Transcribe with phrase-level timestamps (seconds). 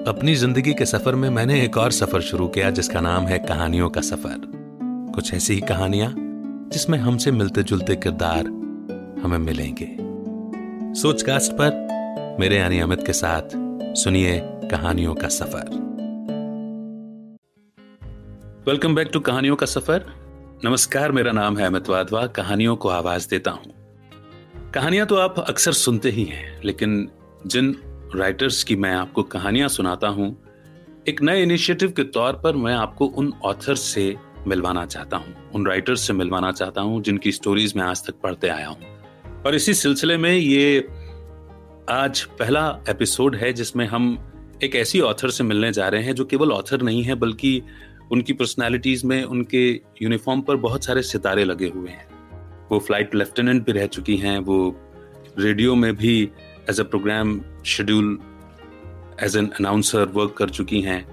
[0.00, 3.88] अपनी ज़िंदगी के सफ़र में मैंने एक और सफ़र शुरू किया, जिसका नाम है कहानियों
[3.90, 4.40] का सफ़र।
[5.14, 6.14] कुछ ऐसी ही कहानियाँ,
[6.72, 8.46] जिसमें हमसे मिलते जुलते किरदार
[9.22, 9.88] हमें मिलेंगे।
[11.00, 13.42] सोचकास्ट पर मेरे यानी अमित के साथ
[13.96, 15.68] सुनिए कहानियों का सफ़र।
[18.68, 20.06] वेलकम बैक टू कहानियों का सफ़र।
[20.64, 23.72] नमस्कार, मेरा नाम है अमित वाधवा। कहानियों को आवाज़ देता हूँ।
[24.74, 27.08] कहानियाँ तो आप अक्सर सुनते ही हैं, लेकिन
[27.46, 27.76] जिन
[28.16, 30.44] राइटर्स की मैं आपको कहानियाँ सुनाता हूँ।
[31.08, 35.66] एक नए इनिशिएटिव के तौर पर मैं आपको उन ऑथर से मिलवाना चाहता हूँ। उन
[35.66, 39.74] राइटर्स से मिलवाना चाहता हूँ, जिनकी स्टोरीज मैं आज तक पढ़ते आया हूँ। और इसी
[39.74, 40.88] सिलसिले में ये
[41.90, 44.18] आज पहला एपिसोड है, जिसमें हम
[44.62, 47.62] एक ऐसी ऑथर से मिलने जा रहे हैं, जो केवल ऑथर नहीं है, बल्कि
[48.12, 52.06] उनकी पर्सनैलिटीज में, उनके यूनिफॉर्म पर बहुत सारे सितारे लगे हुए हैं।
[52.70, 54.76] वो फ़्लाइट लेफ्टिनेंट भी रह चुकी हैं, वो
[55.38, 56.30] रेडियो में भी
[56.68, 58.18] as a program schedule
[59.22, 61.04] as an announcer work कर चुकी हैं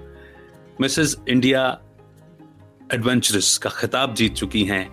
[0.82, 1.64] मिसेस इंडिया
[2.94, 4.86] एडवेंचरस का खिताब जीत चुकी हैं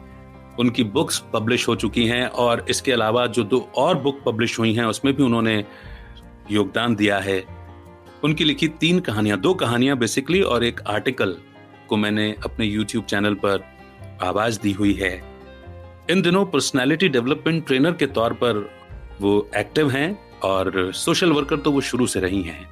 [0.58, 4.72] उनकी बुक्स पब्लिश हो चुकी हैं और इसके अलावा जो दो और बुक पब्लिश हुई
[4.74, 5.64] हैं उसमें भी उन्होंने
[6.51, 7.42] योगदान दिया है
[8.24, 11.36] उनकी लिखी तीन कहानियाँ दो कहानियाँ बेसिकली और एक आर्टिकल
[11.89, 13.64] को मैंने अपने यूट्यूब चैनल पर
[14.23, 15.14] आवाज़ दी हुई है
[16.11, 18.68] इन दिनों पर्सनालिटी डेवलपमेंट ट्रेनर के तौर पर
[19.20, 20.08] वो एक्टिव हैं
[20.44, 22.68] और सोशल वर्कर तो वो शुरू से रही हैं।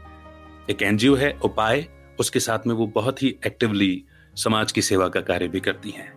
[0.70, 1.86] एक एनजीओ है उपाय
[2.20, 6.12] उसके साथ में वो बहुत ही एक्टिवली समाज की सेवा का कार्य भी करती हैं।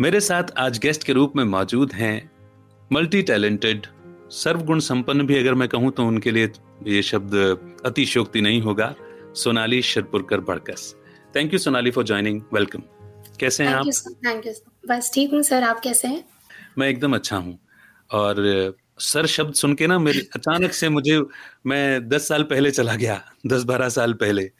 [0.00, 2.30] मेरे साथ आज गेस्ट के रूप में मौजूद हैं
[2.90, 3.86] मल्टी टैलेंटेड
[4.32, 6.50] सर्वगुण संपन्न भी अगर मैं कहूँ तो उनके लिए
[6.86, 7.34] ये शब्द
[7.86, 8.94] अतिशोक्ति नहीं होगा
[9.34, 10.94] Sonali Shirpurkar Badkas.
[11.36, 12.82] Thank you Sonali for joining welcome
[13.40, 13.86] कैसे हैं आप?
[14.26, 14.52] थैंक यू
[14.88, 16.24] बस ठीक हूँ सर आप कैसे हैं?
[16.78, 17.58] मैं एकदम अच्छा हूँ।
[18.10, 21.20] और सर शब्द सुन के ना मेरे अचानक से मुझे
[21.66, 24.50] मैं दस साल पहले चला गया दस बारह साल पहले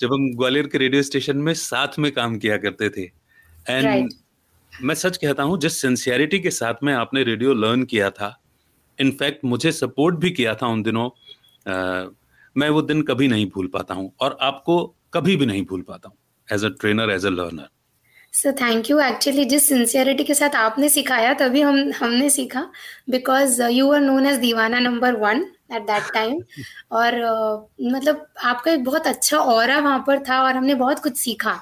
[0.00, 4.14] जब हम ग्वालियर के रेडियो स्टेशन में साथ में काम किया करते थे एंड right.
[4.72, 8.36] मैं सच कहता हूँ जिस सिंसियरिटी के साथ में आपने रेडियो लर्न किया था
[8.98, 11.08] इनफैक्ट मुझे सपोर्ट भी किया था उन दिनों
[11.66, 12.04] आ,
[12.56, 16.08] मैं वो दिन कभी नहीं भूल पाता हूँ और आपको कभी भी नहीं भूल पाता
[16.08, 16.16] हूँ
[16.48, 17.68] as a trainer as a learner
[18.32, 22.60] sir thank you actually जिस सिंसियरिटी के साथ आपने सिखाया तभी हम हमने सीखा
[23.10, 26.38] because you are known as Deewana number one at that time
[26.92, 31.16] और uh, मतलब आपका एक बहुत अच्छा और वहाँ पर था और हमने बहुत कुछ
[31.16, 31.54] सीखा।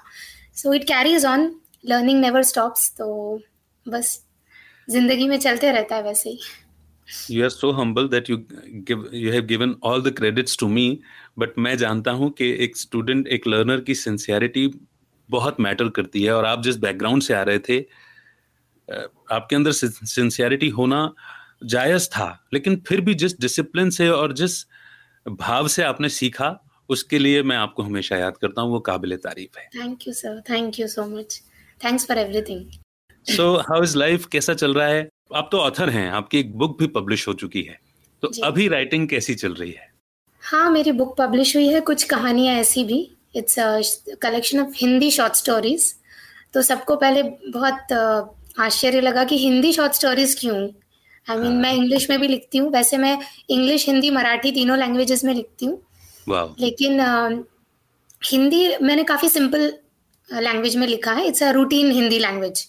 [0.56, 1.50] So it carries on
[1.86, 3.40] learning never stops तो
[3.86, 4.18] बस
[4.88, 6.38] ज़िंदगी में चलते रहता है वैसे ही।
[7.30, 8.36] You are so humble that you
[8.88, 10.86] give you have given all the credits to me
[11.38, 14.66] but मैं जानता हूँ कि एक स्टूडेंट एक लर्नर की सिंसियरिटी
[15.30, 17.78] बहुत मैटर करती है और आप जिस बैकग्राउंड से आ रहे थे
[19.32, 21.12] आपके अंदर सिंसियरिटी होना
[21.64, 24.64] जायज़ था लेकिन फिर भी जिस डिसिप्लिन से और जिस
[25.28, 26.48] भाव से आपने सीखा
[26.88, 30.40] उसके लिए मैं आपको हमेशा याद करता हूँ वो काबिल तारीफ़ है। Thank you sir
[30.50, 31.40] thank you so much
[31.84, 32.64] thanks for everything
[33.26, 35.08] so how is life कैसा चल रहा है?
[35.34, 37.78] आप तो ऑथर हैं आपकी एक बुक भी पब्लिश हो चुकी है।
[38.22, 39.88] तो अभी राइटिंग कैसी चल रही है?
[40.42, 43.00] हाँ मेरी बुक पब्लिश हुई है कुछ कहानियाँ ऐसी भी।
[43.34, 43.56] It's
[44.22, 45.94] collection of Hindi short stories
[46.54, 47.92] तो सबको पहले बहुत
[48.60, 50.56] आश्चर्य लगा कि हिंदी शॉर्ट स्टोरीज क्यों?
[50.56, 53.18] आई I मीन mean, मैं इंग्लिश में भी लिखती हूँ। वैसे मैं
[53.50, 57.44] इंग्लिश हिंदी मराठी तीनों लैंग्वेजेस में लिखती हूँ। लेकिन uh,
[58.22, 59.72] हिंदी मैंने काफ़ी सिंपल
[60.28, 62.66] लैंग्वेज में लिखा है। It's a routine Hindi language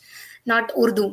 [0.47, 1.05] not Urdu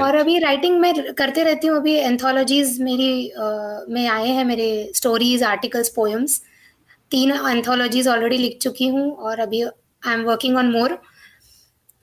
[0.00, 4.70] और अभी राइटिंग में करते रहती हूँ। अभी एंथोलॉजीज मेरी uh, में आए हैं मेरे
[4.94, 6.40] स्टोरीज आर्टिकल्स पोएम्स
[7.10, 10.98] तीन एंथोलॉजीज ऑलरेडी लिख चुकी हूँ और अभी I am working on more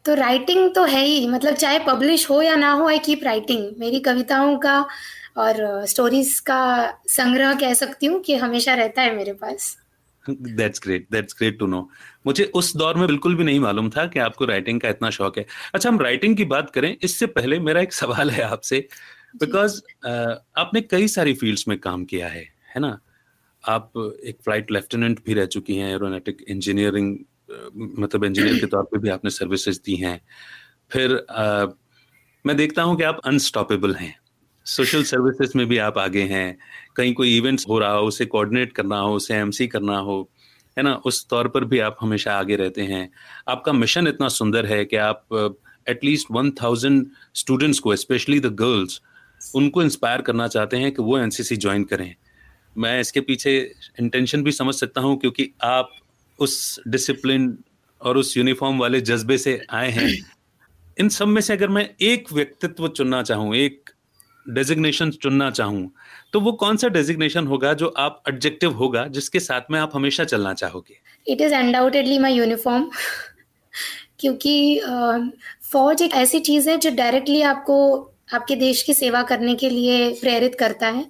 [0.06, 3.72] तो राइटिंग तो है ही मतलब चाहे पब्लिश हो या ना हो आई कीप राइटिंग
[3.80, 4.80] मेरी कविताओं का
[5.38, 6.62] और स्टोरीज का
[7.10, 9.78] संग्रह कह सकती हूँ कि हमेशा रहता है मेरे पास।
[10.26, 11.90] That's great that's great to know
[12.26, 15.38] मुझे उस दौर में बिल्कुल भी नहीं मालूम था कि आपको राइटिंग का इतना शौक
[15.38, 18.88] है। अच्छा हम राइटिंग की बात करें इससे पहले मेरा एक सवाल है आपसे
[19.36, 22.44] बिकॉज़ uh, आपने कई सारी फील्ड्स में काम किया है
[22.76, 22.98] है ना?
[23.68, 23.92] आप
[24.24, 27.18] एक फ़्लाइट लेफ्टिनेंट भी रह चुकी हैं एरोनॉटिक इंजीनियरिंग
[28.00, 30.20] मतलब इंजीनियर के तौर पे भी आपने सर्विसेज़ दी हैं।
[30.92, 31.66] फिर आ,
[32.46, 34.16] मैं देखता हूँ कि आप अनस्टॉपेबल हैं।
[34.66, 36.58] सोशल सर्विसेज़ में भी आप आगे हैं।
[36.96, 40.30] कहीं कोई इवेंट्स हो रहा हो उसे कोऑर्डिनेट करना हो उसे एमसी करना हो
[40.78, 40.94] है ना?
[41.06, 43.10] उस तौर पर भी आप हमेशा आगे रहते हैं।
[43.48, 45.58] आपका मिशन इतना सुंदर है कि आप
[45.90, 47.06] at least one thousand
[47.36, 49.02] students को स्पेशली द गर्ल्स
[49.56, 52.16] उनको इंस्पायर करना चाहते हैं कि वो एनसीसी ज्वाइन करें।
[52.78, 53.58] मैं इसके पीछे
[54.00, 55.90] इंटेंशन भी समझ सकता हूँ क्योंकि आप
[56.40, 57.58] उस डिसिप्लिन
[58.02, 60.10] और उस यूनिफॉर्म वाले जज्बे से आए हैं।
[60.98, 63.90] इन सब में से अगर मैं एक व्यक्तित्व चुनना चाहूँ, एक
[64.46, 65.92] डेजिग्नेशन चुनना चाहूँ
[66.34, 70.24] तो वो कौन सा डेजिग्नेशन होगा जो आप एडजेक्टिव होगा, जिसके साथ में आप हमेशा
[70.26, 71.00] चलना चाहोगे?
[71.28, 72.90] It is undoubtedly my uniform
[74.20, 74.82] क्योंकि
[75.72, 77.98] फौज एक ऐसी चीज़ है जो डायरेक्टली आपको,
[78.34, 81.06] आपके देश की सेवा करने के लिए प्रेरित करता है।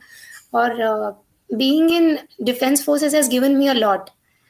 [0.54, 4.10] और being in defence forces has given me a lot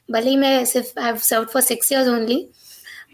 [0.10, 2.46] भले ही मैं सिर्फ़ I have serve for six years only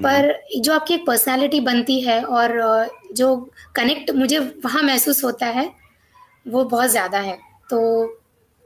[0.04, 3.36] पर जो आपकी एक पर्सनालिटी बनती है और जो
[3.76, 5.72] कनेक्ट मुझे वहाँ महसूस होता है
[6.48, 7.38] वो बहुत ज़्यादा है।
[7.70, 7.80] तो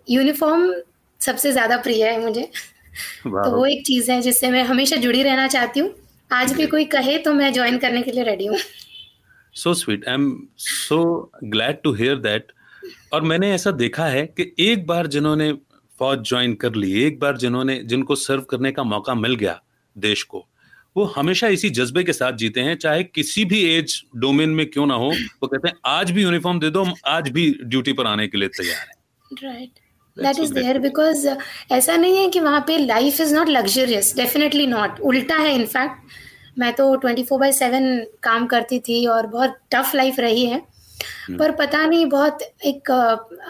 [0.07, 0.73] यूनिफॉर्म
[1.19, 2.41] सबसे ज़्यादा प्रिय है मुझे।
[3.25, 5.93] तो वो एक चीज़ है जिससे मैं हमेशा जुड़ी रहना चाहती हूँ।
[6.31, 8.57] आज भी कोई कहे तो मैं ज्वाइन करने के लिए रेडी हूँ।
[9.55, 12.51] So sweet I am so glad to hear that
[13.13, 15.51] और मैंने ऐसा देखा है कि एक बार जिन्होंने
[15.99, 19.59] फौज ज्वाइन कर ली एक बार जिन्होंने जिनको सर्व करने का मौका मिल गया
[19.95, 20.45] देश को
[20.97, 24.85] वो हमेशा इसी जज्बे के साथ जीते हैं चाहे किसी भी एज डोमेन में क्यों
[24.87, 28.07] ना हो वो कहते हैं आज भी यूनिफॉर्म दे दो हम आज भी ड्यूटी पर
[28.07, 28.95] आने के लिए तैयार हैं.
[29.43, 29.69] Right
[30.17, 31.27] that is there because
[31.71, 36.59] ऐसा नहीं है कि वहाँ पे life is not luxurious definitely not उल्टा है इनफैक्ट
[36.59, 40.61] मैं तो ट्वेंटी फोर बाई सेवन काम करती थी और बहुत टफ लाइफ रही है.
[41.31, 42.91] पर पता नहीं बहुत एक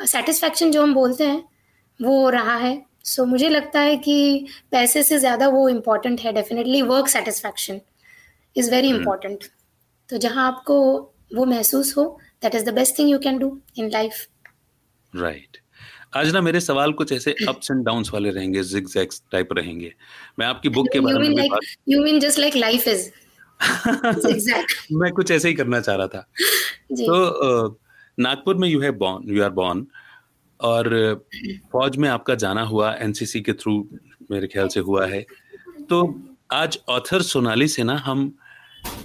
[0.05, 1.43] सेटिस्फैक्शन uh, जो हम बोलते हैं
[1.99, 6.33] वो रहा है। सो so, मुझे लगता है कि पैसे से ज़्यादा वो इम्पोर्टेंट है
[6.33, 7.79] definitely work satisfaction
[8.55, 9.43] is very important
[10.09, 10.79] तो जहाँ आपको
[11.35, 12.03] वो महसूस हो
[12.43, 14.27] that is the best thing you can do in life
[15.13, 15.57] right
[16.15, 19.93] आज ना मेरे सवाल कुछ ऐसे अप्स एंड डाउन्स वाले रहेंगे जिगजैग्स टाइप रहेंगे।
[20.39, 21.49] मैं आपकी बुक के बारे में
[21.89, 23.09] you mean just like life is
[24.91, 26.21] मैं कुछ ऐसे ही करना चाह रहा था।
[26.93, 27.79] तो
[28.19, 29.87] नागपुर में यू है बॉर्न यू आर बॉर्न
[30.59, 31.25] और
[31.71, 33.87] फौज में आपका जाना हुआ एनसीसी के थ्रू
[34.31, 35.25] मेरे ख्याल से हुआ है।
[35.89, 36.21] तो
[36.51, 38.37] आज ऑथर सोनाली से ना हम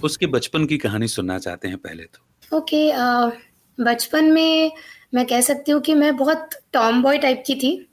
[0.03, 3.31] उसके बचपन की कहानी सुनना चाहते हैं पहले तो। ओके okay, uh,
[3.79, 4.71] बचपन में
[5.13, 7.89] मैं कह सकती हूँ कि मैं बहुत टॉम बॉय टाइप की थी।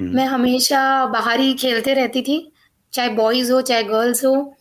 [0.00, 2.52] हम्म। मैं हमेशा बाहर ही खेलते रहती थी
[2.92, 4.56] चाहे बॉयज़ हो चाहे गर्ल्स हो।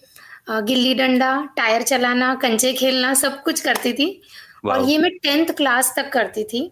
[0.49, 4.09] गिल्ली डंडा टायर चलाना कंचे खेलना सब कुछ करती थी।
[4.65, 6.71] और ये मैं टेंथ क्लास तक करती थी।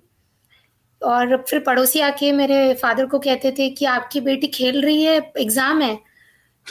[1.01, 5.17] और फिर पड़ोसी आके मेरे फादर को कहते थे कि आपकी बेटी खेल रही है
[5.39, 5.95] एग्ज़ाम है।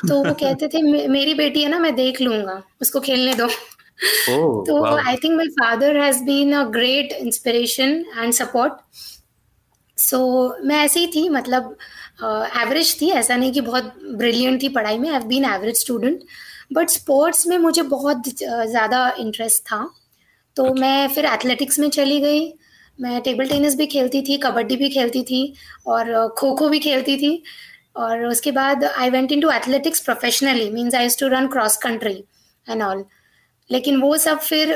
[0.09, 4.67] तो वो कहते थे मेरी बेटी है ना मैं देख लूँगा उसको खेलने दो। oh,
[4.67, 8.73] तो I think my father has been a great inspiration and support
[9.99, 10.19] so
[10.65, 11.77] मैं ऐसे ही थी मतलब
[12.23, 16.21] एवरेज uh, थी ऐसा नहीं कि बहुत ब्रिलियंट थी पढ़ाई में I been average student
[16.71, 19.89] but sports में मुझे बहुत ज़्यादा इंटरेस्ट था।
[20.57, 20.81] तो okay.
[20.81, 22.53] मैं फिर एथलेटिक्स में चली गई।
[22.99, 25.43] मैं टेबल टेनिस भी खेलती थी कबड्डी भी खेलती थी
[25.87, 27.43] और खो खो भी खेलती थी।
[27.97, 32.23] और उसके बाद I went in to athletics professionally means I to run cross country
[32.67, 33.05] and all
[33.71, 34.75] लेकिन वो सब फिर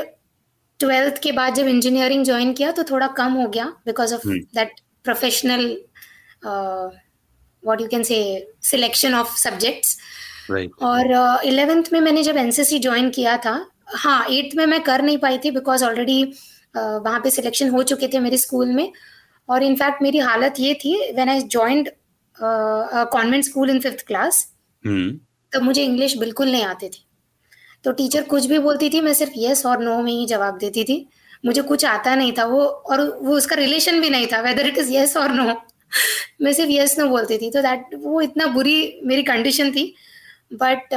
[0.79, 4.79] ट्वेल्थ के बाद जब इंजीनियरिंग ज्वाइन किया तो थोड़ा कम हो गया because of that
[5.03, 5.65] professional
[7.63, 8.17] what you can say
[8.63, 9.97] selection of subjects
[10.81, 13.53] और इलेवेंथ uh, में मैंने जब एनसीसी ज्वाइन किया था
[13.95, 16.23] हाँ एट्थ में मैं कर नहीं पाई थी बिकॉज़ ऑलरेडी
[16.75, 18.91] वहाँ पे सिलेक्शन हो चुके थे मेरे स्कूल में।
[19.49, 21.89] और इनफैक्ट मेरी हालत ये थी when I joined
[22.37, 24.45] convent school in fifth class
[25.51, 27.05] तब मुझे इंग्लिश बिल्कुल नहीं आती थी।
[27.85, 30.83] तो टीचर कुछ भी बोलती थी मैं सिर्फ़ यस और नो में ही जवाब देती
[30.83, 31.05] थी।
[31.45, 34.77] मुझे कुछ आता नहीं था वो और वो उसका रिलेशन भी नहीं था वेदर इट
[34.77, 35.45] इज़ यस और नो
[36.41, 39.93] मैं सिर्फ़ यस नो बोलती थी तो दैट वो इतना बुरी मेरी कंडीशन थी।
[40.51, 40.93] But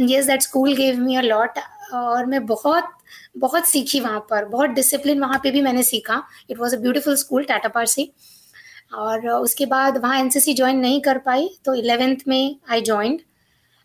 [0.00, 1.58] yes that school gave me a lot
[1.94, 2.90] और मैं बहुत
[3.38, 7.16] बहुत सीखी वहाँ पर। बहुत डिसिप्लिन वहाँ पे भी मैंने सीखा। It was a beautiful
[7.16, 8.10] school Tata Parsi
[8.94, 13.22] और उसके बाद वहाँ एनसीसी ज्वाइन नहीं कर पाई तो इलेवेंथ में आई ज्वाइंट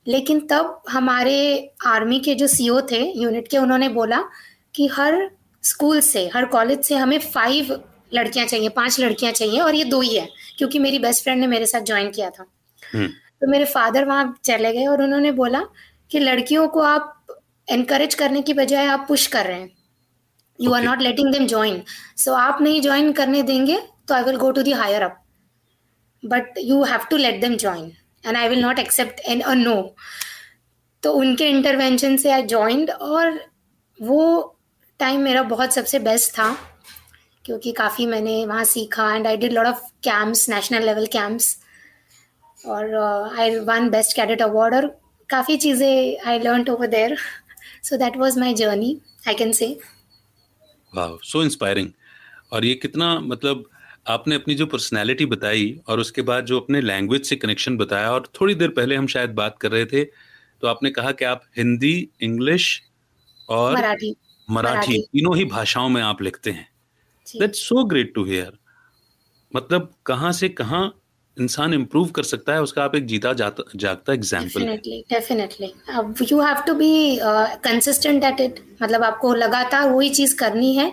[0.07, 1.37] लेकिन तब हमारे
[1.85, 4.23] आर्मी के जो सीओ थे यूनिट के, उन्होंने बोला
[4.75, 5.29] कि हर
[5.63, 7.83] स्कूल से, हर कॉलेज से हमें फाइव
[8.13, 11.47] लड़कियाँ चाहिए, पाँच लड़कियाँ चाहिए, और ये दो ही है, क्योंकि मेरी बेस्ट फ्रेंड ने
[11.47, 12.45] मेरे साथ ज्वाइन किया था।
[12.93, 13.09] हम्म।
[13.41, 15.62] तो मेरे फादर वहाँ चले गए और उन्होंने बोला
[16.12, 17.13] कि लड़कियों को आप
[17.72, 19.70] एनकरेज करने की बजाय आप पुश कर रहे हैं।
[20.62, 21.82] You are not letting them join
[22.17, 25.24] so आप नहीं ज्वाइन करने देंगे तो I will go to the higher up
[26.25, 27.91] but you have to let them join
[28.27, 29.96] and I will not accept an a no
[31.03, 33.39] तो उनके इंटरवेंशन से आई joined और
[34.01, 34.24] वो
[35.00, 36.56] टाइम मेरा बहुत सबसे बेस्ट था
[37.46, 41.58] क्योंकि काफ़ी मैंने वहाँ सीखा and I did lot of camps national level camps
[42.67, 42.95] और
[43.39, 44.88] I won best cadet award और
[45.29, 47.17] काफ़ी चीज़ें I learn over there
[47.83, 48.97] so that was my journey
[49.27, 49.77] I can say
[50.95, 51.89] वाह सो इंस्पायरिंग
[52.53, 53.69] और ये कितना मतलब
[54.07, 58.29] आपने अपनी जो पर्सनैलिटी बताई और उसके बाद जो अपने लैंग्वेज से कनेक्शन बताया और
[58.41, 60.03] थोड़ी देर पहले हम शायद बात कर रहे थे
[60.62, 62.81] तो आपने कहा कि आप हिंदी इंग्लिश
[63.50, 64.15] और मराठी
[64.51, 66.69] मराठी तीनों ही भाषाओं में आप लिखते हैं।
[67.39, 68.57] That's so great to hear
[69.55, 71.01] मतलब कहाँ से कहाँ
[71.39, 75.74] इंसान इम्प्रूव कर सकता है उसका आप एक जीता जाता जागता example definitely definitely
[76.32, 77.20] you have to be
[77.63, 80.91] consistent at it मतलब आपको लगातार वही चीज़ करनी है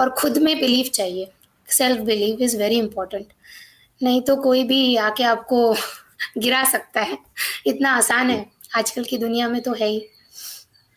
[0.00, 1.30] और खुद में बिलीव चाहिए।
[1.68, 3.26] Self believe is very important
[4.00, 5.72] नहीं तो कोई भी आके आपको
[6.38, 7.18] गिरा सकता है।
[7.66, 10.02] इतना आसान है। आजकल की दुनिया में तो है ही।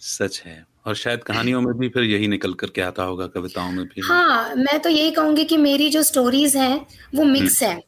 [0.02, 3.86] सच है। और शायद कहानियों में भी फिर यही निकल करके आता होगा कविताओं में
[3.86, 6.86] भी। हाँ मैं तो यही कहूँगी कि मेरी जो स्टोरीज हैं
[7.16, 7.84] वो मिक्स हम्म। है।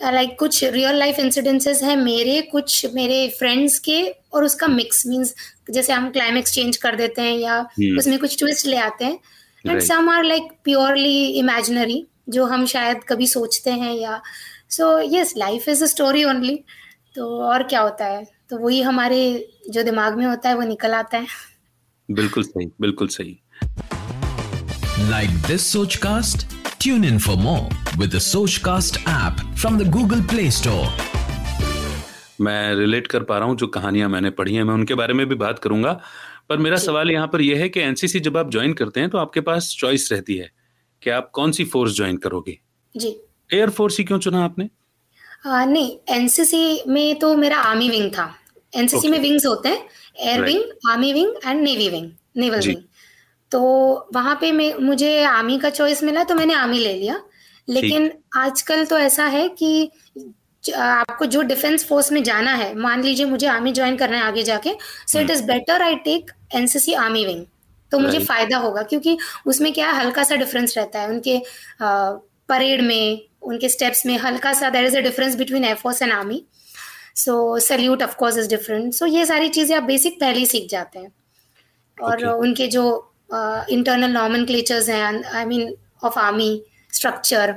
[0.00, 4.02] लाइक like, कुछ रियल लाइफ इंसिडेंसेस हैं मेरे कुछ मेरे फ्रेंड्स के
[4.32, 5.34] और उसका मिक्स मींस
[5.70, 9.18] जैसे हम क्लाइमेक्स चेंज कर देते हैं या हम्म। उसमें कुछ ट्विस्ट ले आते हैं।
[9.66, 14.20] And some are like purely imaginary जो हम शायद कभी सोचते हैं या
[14.70, 16.64] so yes life is a story only
[17.14, 18.26] तो और क्या होता है?
[18.50, 21.26] तो वही हमारे जो दिमाग में होता है वो निकल आता है।
[22.10, 23.38] बिल्कुल सही बिल्कुल सही।
[25.10, 26.46] Like this Sochcast
[26.80, 28.18] tune in for more the
[28.56, 30.86] Sochcast app from the Google Play Store
[32.40, 35.28] मैं रिलेट कर पा रहा हूँ जो कहानियाँ मैंने पढ़ी हैं। मैं उनके बारे में
[35.28, 35.92] भी बात करूँगा।
[36.48, 39.18] पर मेरा सवाल यहाँ पर यह है कि एनसीसी जब आप ज्वाइन करते हैं तो
[39.18, 40.50] आपके पास चॉइस रहती है
[41.02, 42.58] कि आप कौन सी फोर्स ज्वाइन करोगे।
[42.94, 43.16] जी।
[43.52, 44.68] एयरफोर्स ही क्यों चुना आपने?
[45.46, 48.34] आ, नहीं एनसीसी में तो मेरा आर्मी विंग था।
[48.76, 49.10] NCC okay.
[49.10, 49.88] में विंग्स होते हैं
[50.18, 52.82] air wing army wing and navy wing naval wing
[53.52, 53.60] तो
[54.14, 57.20] वहाँ पे मैं मुझे आर्मी का चॉइस मिला तो मैंने आर्मी ले लिया।
[57.68, 59.90] लेकिन आजकल तो ऐसा है कि
[60.74, 64.42] आपको जो डिफेंस फोर्स में जाना है मान लीजिए मुझे आर्मी ज्वाइन करना है आगे
[64.42, 64.74] जाके
[65.06, 67.44] so it is better I take NCC army wing
[67.92, 71.40] तो मुझे फ़ायदा होगा क्योंकि उसमें क्या हल्का सा डिफरेंस रहता है। उनके
[71.82, 76.44] परेड में उनके स्टेप्स में हल्का सा there is a difference between air force and army
[77.16, 80.98] so salute of course is different so ये सारी चीज़ें आप बेसिक पहले ही सीख जाते
[80.98, 81.12] हैं।
[81.98, 82.32] और okay.
[82.32, 82.84] उनके जो
[83.70, 86.50] इंटरनल नॉर्मन क्लेचर्स हैं I mean of army
[86.92, 87.54] structure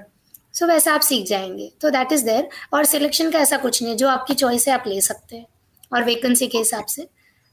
[0.54, 3.96] so वैसा आप सीख जाएँगे। तो दैट इज़ देयर और सिलेक्शन का ऐसा कुछ नहीं
[3.96, 5.46] जो आपकी चॉइस है आप ले सकते हैं।
[5.94, 7.08] और वैकेंसी के हिसाब से।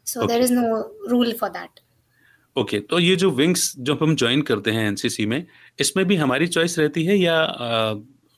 [0.07, 1.81] So there is no rule for that
[2.57, 5.47] okay तो ये जो विंग्स जो हम ज्वाइन करते हैं एनसीसी में
[5.81, 7.41] इसमें भी हमारी चॉइस रहती है या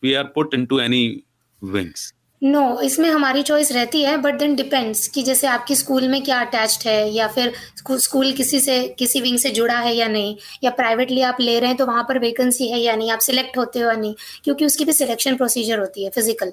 [0.03, 1.23] we are put into any
[1.65, 6.23] wings no इसमें हमारी चॉइस रहती है बट देन डिपेंड्स कि जैसे आपकी स्कूल में
[6.25, 10.37] क्या अटैच्ड है, या फिर स्कूल किसी से, किसी विंग से जुड़ा है या नहीं,
[10.65, 13.57] या प्राइवेटली आप ले रहे हैं तो वहाँ पर वैकेंसी है या नहीं, आप सिलेक्ट
[13.59, 16.53] होते हो या नहीं, क्योंकि उसकी भी सिलेक्शन प्रोसीजर होती है फ़िज़िकल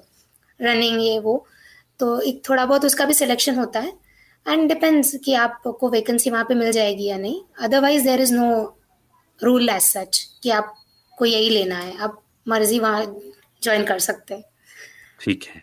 [0.60, 1.44] रनिंग ये वो
[2.00, 3.92] तो एक थोड़ा बहुत उसका भी सिलेक्शन होता है
[4.46, 8.50] एंड डिपेंड्स कि आपको वैकेंसी वहाँ पे मिल जाएगी या नहीं otherwise there is no
[9.40, 13.04] rule as such कि आपको यही लेना है, आप मर्ज़ी वहाँ
[13.62, 14.44] ज्वाइन कर सकते हैं।
[15.20, 15.62] ठीक है।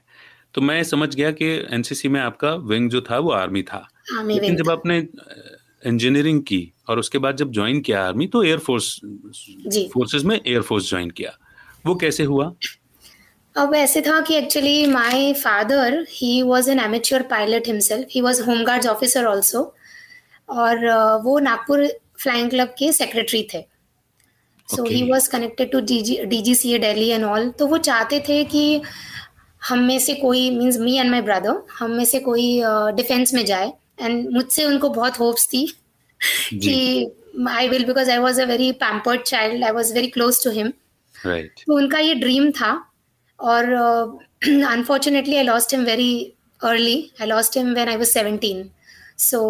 [0.56, 4.56] तो मैं समझ गया कि एनसीसी में आपका विंग जो था वो आर्मी था। लेकिन
[4.56, 4.98] जब आपने
[5.84, 9.00] इंजीनियरिंग की और उसके बाद जब ज्वाइन किया आर्मी तो एयरफोर्स
[9.94, 11.38] फोर्सेस में एयरफोर्स ज्वाइन किया।
[11.86, 12.54] वो कैसे हुआ?
[13.56, 18.42] अब ऐसे था कि actually my father he was an amateur pilot himself he was
[18.48, 19.62] home guards officer also
[20.50, 20.86] और
[21.24, 21.86] वो नागपुर
[22.20, 23.62] फ्लाइंग क्लब के सेक्रेटरी थे।
[24.70, 28.82] So he was connected to D G Delhi and all तो वो चाहते थे कि
[29.66, 32.62] हम में से कोई means me and my brother हम में से कोई
[32.96, 35.66] डिफेंस uh, में जाए। एंड मुझसे उनको बहुत होप्स थी
[36.54, 37.12] कि
[37.50, 40.72] I will because I was a very pampered child I was very close to him
[41.26, 42.92] तो उनका ये ड्रीम था
[43.40, 43.74] और
[44.44, 48.64] unfortunately I lost him very early I lost him when I was 17
[49.18, 49.42] so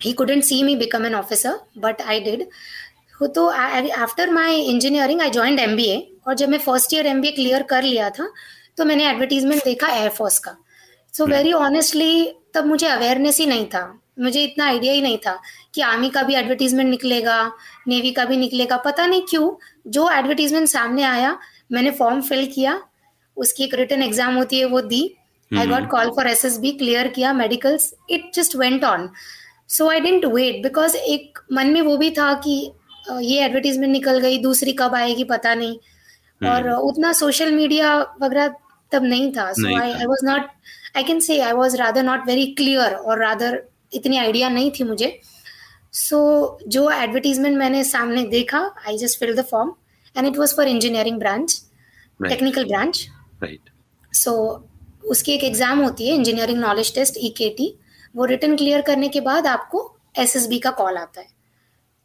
[0.00, 2.46] he couldn't see me become an officer but I did
[3.34, 7.20] तो after my engineering I joined M B A और जब मैं first year M
[7.20, 8.32] B A clear कर लिया था
[8.80, 10.56] तो मैंने advertisement देखा एयरफोर्स का।
[11.14, 12.12] सो वेरी ऑनेस्टली
[12.54, 13.82] तब मुझे अवेयरनेस ही नहीं था।
[14.20, 15.38] मुझे इतना आइडिया ही नहीं था
[15.74, 17.36] कि आर्मी का भी एडवर्टीजमेंट निकलेगा
[17.88, 19.50] नेवी का भी निकलेगा पता नहीं क्यों।
[19.88, 21.36] जो एडवर्टीजमेंट सामने आया
[21.72, 22.80] मैंने फॉर्म फिल किया
[23.36, 25.02] उसकी एक रिटर्न एग्ज़ाम होती है वो दी।
[25.50, 29.08] I got call for S S B clear किया medicals it just went on
[29.68, 32.56] so I didn't wait because एक मन में वो भी था कि
[33.22, 35.76] ये एडवर्टीजमेंट निकल गई दूसरी कब आएगी पता नहीं।
[36.40, 38.54] हम्म। और उतना सोशल मीडिया वगैरह
[38.92, 40.48] तब नहीं था। So I I was not
[40.96, 44.84] I can say I was rather not very clear और रादर इतनी आइडिया नहीं थी
[44.84, 45.18] मुझे।
[45.92, 49.72] सो so, जो एडवर्टीजमेंट मैंने सामने देखा I just fill the form
[50.16, 51.60] and it was for engineering branch
[52.20, 53.06] technical branch
[53.42, 53.70] right
[54.12, 54.32] so
[55.10, 57.74] उसकी एक एग्ज़ाम होती है इंजीनियरिंग नॉलेज टेस्ट ई के टी
[58.14, 59.84] वो रिटर्न क्लियर करने के बाद आपको
[60.18, 61.28] एस एस बी का कॉल आता है।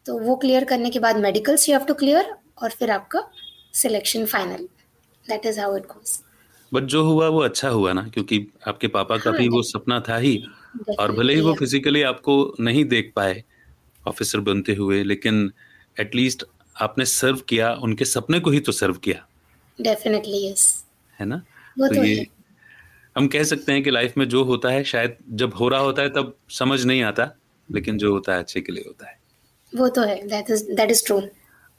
[0.06, 3.28] तो वो क्लियर करने के बाद medicals you have to clear और फिर आपका
[3.74, 4.68] selection final
[5.26, 6.20] that is how it goes
[6.74, 10.00] but जो हुआ वो अच्छा हुआ ना क्योंकि आपके पापा का हाँ, भी वो सपना
[10.00, 10.44] था ही
[11.00, 13.44] और भले ही वो फिजिकली आपको नहीं देख पाए
[14.08, 15.52] ऑफिसर बनते हुए लेकिन
[16.00, 16.44] एटलीस्ट
[16.82, 19.26] आपने सर्व किया उनके सपने को ही तो सर्व किया।
[19.82, 20.86] डेफिनेटली यस
[21.20, 21.42] है ना?
[21.80, 22.28] वो तो ये
[23.18, 26.02] हम कह सकते हैं कि लाइफ में जो होता है शायद जब हो रहा होता
[26.02, 27.30] है तब समझ नहीं आता
[27.72, 29.20] लेकिन जो होता है अच्छे के लिए होता है।
[29.74, 31.22] वो तो है। That is that is true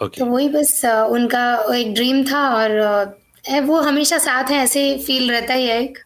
[0.00, 2.70] तो वही बस उनका एक ड्रीम था और
[3.48, 5.98] अ, वो हमेशा साथ है ऐसे फील रहता ही है एक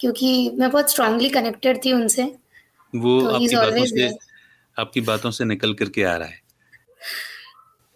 [0.00, 2.22] क्योंकि मैं बहुत स्ट्रांगली कनेक्टेड थी उनसे।
[2.94, 4.16] वो तो आपकी बातों से
[4.78, 6.40] आपकी बातों से निकल करके आ रहा है।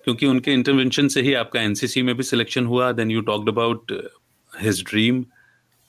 [0.05, 4.11] क्योंकि उनके इंटरवेंशन से ही आपका एनसीसी में भी सिलेक्शन हुआ then you talked about
[4.61, 5.25] his dream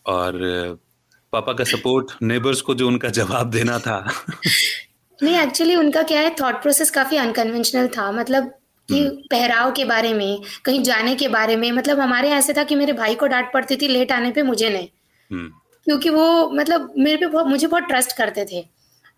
[0.05, 0.87] और uh,
[1.31, 4.25] पापा का सपोर्ट नेबर्स को जो उनका जवाब देना था।
[5.23, 9.85] नहीं एक्चुअली उनका क्या है थॉट प्रोसेस काफ़ी अनकन्वेंशनल था। मतलब कि हम्म। पहराव के
[9.85, 13.15] बारे में कहीं जाने के बारे में मतलब हमारे यहाँ ऐसे था कि मेरे भाई
[13.15, 14.87] को डांट पड़ती थी लेट आने पे मुझे नहीं।
[15.31, 15.47] हम्म,
[15.87, 18.63] क्योंकि वो मतलब मेरे पे बहुत मुझे बहुत ट्रस्ट करते थे।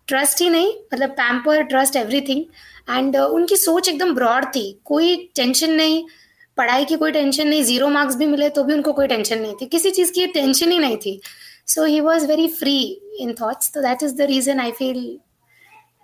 [0.08, 2.44] ट्रस्ट ही नहीं मतलब पैम्पर ट्रस्ट एवरीथिंग
[2.90, 6.04] एंड उनकी सोच एकदम ब्रॉड थी। कोई टेंशन नहीं
[6.58, 9.54] पढ़ाई की कोई टेंशन नहीं ज़ीरो मार्क्स भी मिले तो भी उनको कोई टेंशन नहीं
[9.60, 11.20] थी। किसी चीज़ की टेंशन ही नहीं थी।
[11.66, 12.76] So he was very free
[13.20, 15.00] in thoughts तो that is the reason I feel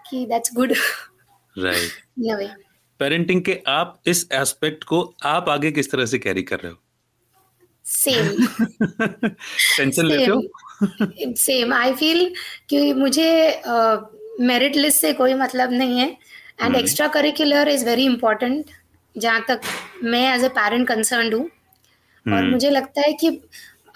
[0.04, 0.72] कि that's good
[1.56, 2.48] right in a way
[3.00, 6.78] parenting के आप इस एस्पेक्ट को आप आगे किस तरह से कैरी कर रहे हो?
[7.84, 8.46] सेम
[9.76, 10.42] टेंशन लेते हो?
[11.36, 12.34] सेम आई फील
[12.70, 13.62] कि मुझे
[14.40, 16.16] मेरिट uh, लिस्ट से कोई मतलब नहीं है।
[16.62, 16.76] And.
[16.76, 18.66] Extra curricular is very important
[19.18, 19.60] जहाँ तक
[20.02, 23.40] मैं एज ए पेरेंट कंसर्न हूँ। और हम्म, मुझे लगता है कि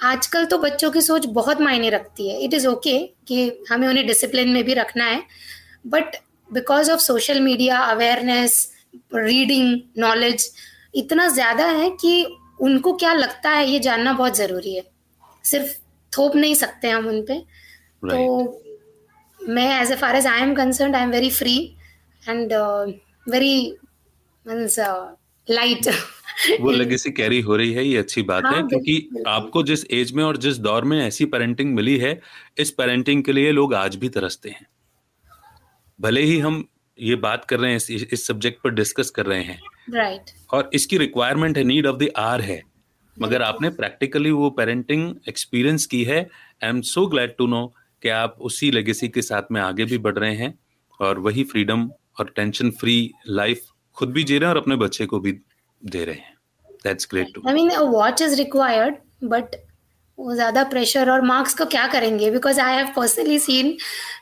[0.02, 4.06] आजकल तो बच्चों की सोच बहुत मायने रखती है। इट इज़ ओके कि हमें उन्हें
[4.06, 5.22] डिसिप्लिन में भी रखना है।
[5.86, 6.04] But
[6.52, 8.73] because of social media awareness
[9.14, 10.50] reading knowledge
[10.94, 12.24] इतना ज़्यादा है कि
[12.60, 14.84] उनको क्या लगता है ये जानना बहुत ज़रूरी है
[15.44, 15.72] सिर्फ़
[16.12, 18.10] थोप नहीं सकते हम उन पे right.
[18.10, 18.60] तो
[19.40, 21.56] मैं as a far as I am concern I am very free
[22.22, 22.52] and
[23.26, 23.56] very
[24.46, 24.78] means
[25.48, 25.88] light
[26.60, 30.12] वो लेगेसी कैरी हो रही है ये अच्छी बात हाँ, है क्योंकि। आपको जिस एज
[30.12, 32.20] में और जिस दौर में ऐसी पेरेंटिंग मिली है
[32.58, 34.66] इस पेरेंटिंग के लिए लोग आज भी तरसते हैं
[35.98, 36.64] भले ही हम
[36.98, 40.52] ये बात कर रहे हैं इस, इस सब्जेक्ट पर डिस्कस कर रहे हैं। Right right.
[40.52, 42.62] और इसकी रिक्वायरमेंट है नीड ऑफ़ द आर है।
[43.16, 46.20] मगर आपने प्रैक्टिकली वो पेरेंटिंग एक्सपीरियंस की है।
[46.62, 47.66] I am so glad to know
[48.02, 50.52] कि आप उसी लेगेसी के साथ में आगे भी बढ़ रहे हैं
[51.00, 51.88] और वही फ्रीडम
[52.20, 55.32] और टेंशन फ्री लाइफ खुद भी जी रहे हैं और अपने बच्चे को भी
[55.82, 56.34] दे रहे हैं।
[56.84, 59.56] That's great too I mean watch is required but
[60.18, 62.30] वो ज़्यादा प्रेशर और मार्क्स को क्या करेंगे?
[62.30, 63.76] Because I have personally seen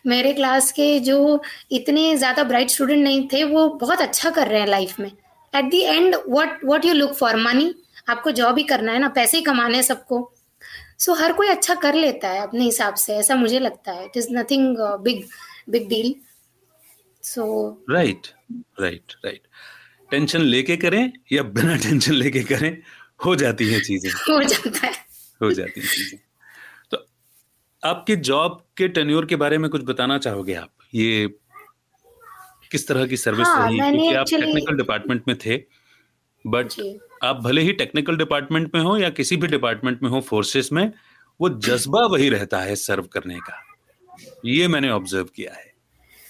[0.06, 4.60] मेरे क्लास के जो इतने ज़्यादा ब्राइट स्टूडेंट नहीं थे वो बहुत अच्छा कर रहे
[4.60, 5.10] हैं लाइफ में।
[5.52, 7.74] At the end what what you look for money
[8.08, 10.28] आपको जॉब ही करना है ना पैसे ही कमाने हैं सबको।
[10.98, 14.04] सो so, हर कोई अच्छा कर लेता है अपने हिसाब से ऐसा मुझे लगता है।
[14.04, 15.24] It is nothing big
[15.70, 16.14] big deal
[17.24, 17.44] so
[17.90, 18.26] right
[18.80, 19.42] right right
[20.10, 22.76] tension लेके करें या बिना टेंशन लेके करें
[23.26, 24.92] हो जाती है चीज़ें। हो जाता है।
[25.44, 26.18] हो जाती हैं चीज़ें।
[26.90, 27.06] तो
[27.82, 30.70] आपके जॉब के टेन्योर के बारे में कुछ बताना चाहोगे आप?
[30.94, 31.26] ये
[32.70, 33.78] किस तरह की सर्विस हाँ, रही?
[33.78, 35.56] क्योंकि आप टेक्निकल डिपार्टमेंट में थे
[36.46, 36.68] बट
[37.24, 40.92] आप भले ही टेक्निकल डिपार्टमेंट में हो या किसी भी डिपार्टमेंट में हो फोर्सेस में
[41.40, 43.60] वो जज्बा वही रहता है सर्व करने का।
[44.44, 45.72] ये मैंने ऑब्ज़र्व किया है।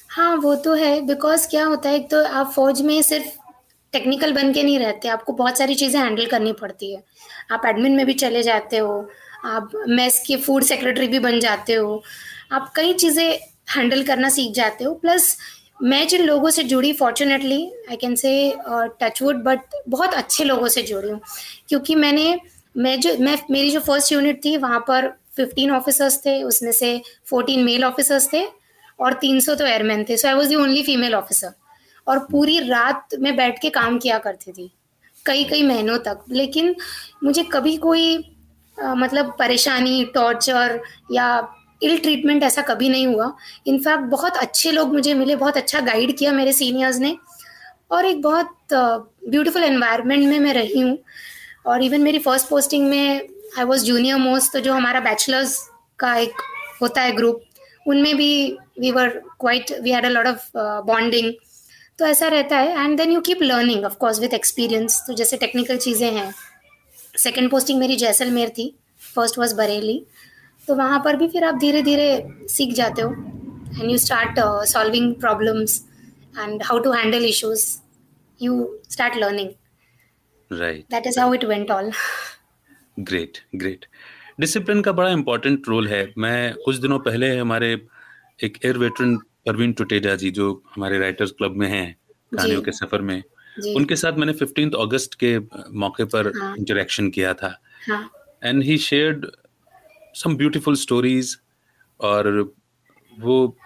[0.09, 3.42] हाँ वो तो है। बिकॉज़ क्या होता है एक तो आप फौज में सिर्फ़
[3.93, 7.03] टेक्निकल बन के नहीं रहते, आपको बहुत सारी चीज़ें हैंडल करनी पड़ती है।
[7.53, 9.09] आप एडमिन में भी चले जाते हो,
[9.45, 12.03] आप मेस के फ़ूड सेक्रेटरी भी बन जाते हो,
[12.53, 13.39] आप कई चीज़ें
[13.77, 15.37] हैंडल करना सीख जाते हो। प्लस
[15.83, 18.33] मैं जिन लोगों से जुड़ी fortunately I can say
[19.03, 21.21] touchwood but बहुत अच्छे लोगों से जुड़ी हूँ।
[21.69, 22.39] क्योंकि मैंने,
[22.77, 27.01] मैं जो, मैं, मेरी जो फ़र्स्ट यूनिट थी, वहाँ पर फिफ्टीन ऑफिसर्स थे, उसमें से
[27.27, 28.45] फोर्टीन मेल ऑफिसर्स थे
[29.01, 31.53] और 300 तो एयरमैन थे। So I was the only female officer
[32.07, 34.71] और पूरी रात में बैठ के काम किया करती थी
[35.27, 36.75] कई कई महीनों तक। लेकिन
[37.25, 38.17] मुझे कभी कोई
[38.79, 40.81] अ, मतलब परेशानी टॉर्चर
[41.13, 41.27] या
[41.83, 43.33] इल ट्रीटमेंट ऐसा कभी नहीं हुआ।
[43.67, 47.17] इनफैक्ट बहुत अच्छे लोग मुझे मिले बहुत अच्छा गाइड किया मेरे सीनियर्स ने।
[47.91, 50.99] और एक बहुत ब्यूटीफुल uh, एनवायरनमेंट में मैं रही हूँ।
[51.67, 55.57] और इवन मेरी फ़र्स्ट पोस्टिंग में आई वॉज़ जूनियर मोस्ट तो जो हमारा बैचलर्स
[55.99, 56.33] का एक
[56.83, 57.43] होता है ग्रुप
[57.87, 59.09] उनमें भी we were
[59.41, 60.51] quite we had a lot of
[60.87, 61.33] bonding
[62.03, 65.37] तो ऐसा रहता है। And then you keep learning of course with experience तो जैसे
[65.37, 66.33] टेक्निकल चीज़ें हैं।
[67.17, 68.65] सेकेंड पोस्टिंग मेरी जैसलमेर थी।
[69.15, 69.95] फ़र्स्ट वॉज़ बरेली
[70.69, 72.09] तो वहाँ पर भी फिर आप धीरे धीरे
[72.51, 75.79] सीख जाते हो। And you start solving problems
[76.39, 77.67] and how to handle issues
[78.41, 81.93] you start learning right that is how it went all
[83.01, 83.87] great great
[84.41, 87.73] discipline का बड़ा इंपॉर्टेंट रोल है। मैं कुछ दिनों पहले हमारे
[88.45, 91.97] एक एयर वेटरन परवीन टुटेजा जी जो हमारे राइटर्स क्लब में हैं
[92.37, 93.23] कहानियों के सफ़र में
[93.77, 95.39] उनके साथ मैंने फिफ्टीन अगस्त के
[95.79, 97.11] मौके पर इंटरेक्शन हाँ.
[97.11, 97.59] किया था।
[98.45, 99.27] And he shared
[100.15, 101.37] some beautiful stories
[102.01, 102.55] और
[103.21, 103.57] वो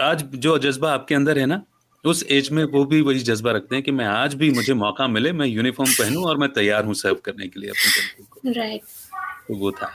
[0.00, 1.62] आज जो जज्बा आपके अंदर है ना
[2.04, 5.06] उस एज में वो भी वही जज्बा रखते हैं कि मैं आज भी मुझे मौका
[5.08, 8.60] मिले मैं यूनिफॉर्म पहनूं और मैं तैयार हूँ सर्व करने के लिए अपने कंट्री को।
[8.60, 8.82] राइट
[9.48, 9.90] तो वो था।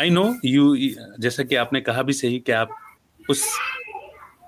[0.00, 0.76] आई नो यू
[1.20, 2.76] जैसा कि आपने कहा भी सही कि आप
[3.30, 3.44] उस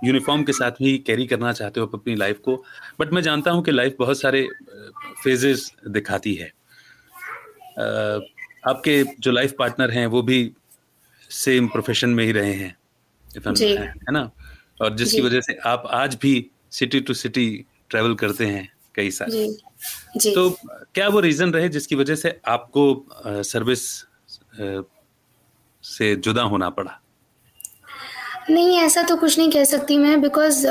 [0.05, 2.65] यूनिफॉर्म के साथ ही कैरी करना चाहते हो अपनी लाइफ को
[3.01, 4.49] बट मैं जानता हूँ कि लाइफ बहुत सारे
[5.25, 6.53] फेजेस दिखाती है।
[8.69, 10.53] आपके जो लाइफ पार्टनर हैं वो भी
[11.31, 12.77] सेम प्रोफेशन में ही रहे हैं
[13.27, 14.31] है ना?
[14.81, 19.55] और जिसकी वजह से आप आज भी सिटी टू सिटी ट्रेवल करते हैं कई साल
[20.35, 20.51] तो
[20.95, 22.85] क्या वो रीजन रहे जिसकी वजह से आपको
[23.27, 23.88] सर्विस
[25.85, 27.02] से जुदा होना पड़ा?
[28.50, 30.66] नहीं ऐसा तो कुछ नहीं कह सकती मैं because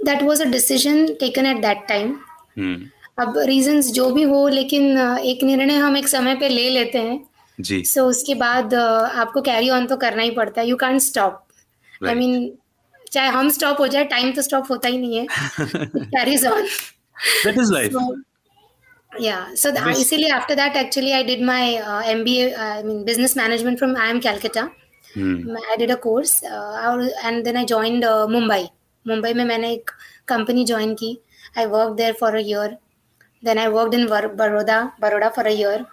[0.00, 2.14] that was a decision taken at that time
[3.20, 7.18] अब रीजंस जो भी हो लेकिन एक निर्णय हम एक समय पे ले लेते हैं।
[7.60, 11.00] जी। सो so, उसके बाद आपको कैरी ऑन तो करना ही पड़ता है। You can't
[11.00, 11.44] stop
[12.06, 12.50] I mean
[13.12, 15.26] चाहे हम स्टॉप हो जाए टाइम तो स्टॉप होता ही नहीं है।
[15.60, 16.62] Carries on
[17.44, 17.96] that is life
[19.20, 19.44] yeah.
[19.56, 23.78] So the, इसीलिए after that actually I did my uh, MBA I mean business management
[23.78, 24.64] from IIM Calcutta.
[25.14, 25.56] Hmm.
[25.72, 28.68] I did a course uh, and then I joined uh, Mumbai.
[29.06, 29.90] Mumbai में मैंने एक
[30.28, 31.18] company join की.
[31.58, 32.76] I work there for a year
[33.44, 35.84] then I work in Baroda Baroda for a year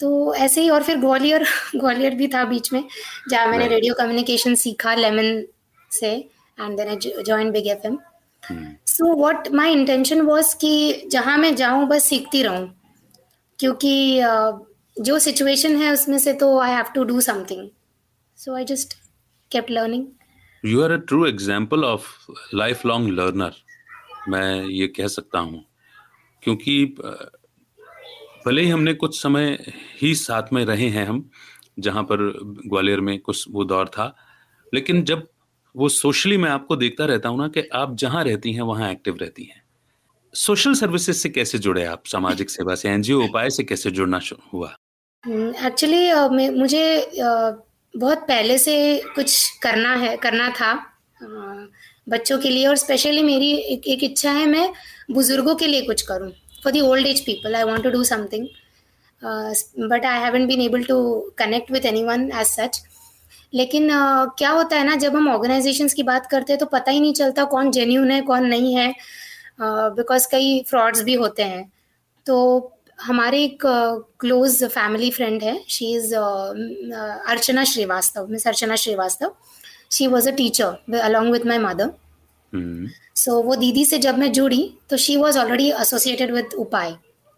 [0.00, 1.44] तो ऐसे ही और फिर ग्वालियर
[1.76, 2.84] ग्वालियर भी था बीच में
[3.30, 5.44] जहाँ मैंने रेडियो कम्युनिकेशन सीखा लेमन
[5.90, 6.10] से
[6.60, 7.98] and then I join big F M
[8.86, 12.74] so what my intention was कि जहाँ मैं जाऊँ बस सीखती रहूँ.
[13.58, 14.58] क्योंकि uh,
[15.00, 17.68] जो सिचुएशन है उसमें से तो I have to do something
[18.56, 18.94] I just
[19.52, 20.06] kept learning
[20.64, 23.52] you are a true example of life long learner
[24.28, 25.64] मैं ये कह सकता हूँ।
[26.42, 26.84] क्योंकि
[28.46, 29.72] भले ही हमने कुछ समय
[30.02, 31.30] ही साथ में रहे हैं हम
[31.78, 34.16] जहाँ पर ग्वालियर में कुछ वो दौर था
[34.74, 35.28] लेकिन जब
[35.76, 39.16] वो सोशली मैं आपको देखता रहता हूँ ना कि आप जहाँ रहती हैं वहाँ एक्टिव
[39.16, 39.62] रहती हैं।
[40.34, 42.02] सोशल सर्विसेज़ से कैसे जुड़े आप?
[42.06, 44.20] सामाजिक सेवा से एनजीओ उपाय से कैसे जुड़ना
[44.52, 44.76] हुआ?
[45.66, 47.65] एक्चुअली हम्म, uh, मुझे uh,
[47.96, 48.74] बहुत पहले से
[49.14, 50.74] कुछ करना है करना था।
[52.08, 54.68] बच्चों के लिए और स्पेशली मेरी एक, एक इच्छा है मैं
[55.10, 56.30] बुज़ुर्गों के लिए कुछ करूँ।
[56.64, 58.46] For the old age people I want to do something
[59.90, 60.98] but I haven't been able to
[61.38, 62.82] connect with anyone as such
[63.54, 66.90] लेकिन uh, क्या होता है ना जब हम ऑर्गेनाइजेशंस की बात करते हैं तो पता
[66.90, 68.88] ही नहीं चलता कौन जेन्यून है कौन नहीं है।
[69.60, 71.70] बिकॉज़ uh, कई फ्रॉड्स भी होते हैं।
[72.26, 72.36] तो
[72.98, 73.62] हमारे एक
[74.20, 79.34] क्लोज फैमिली फ्रेंड है she is Archana Srivastava miss Archana Srivastava
[79.92, 81.90] she was a teacher along with my mother
[83.22, 86.96] so वो दीदी से जब मैं जुड़ी तो she was already associated with Upay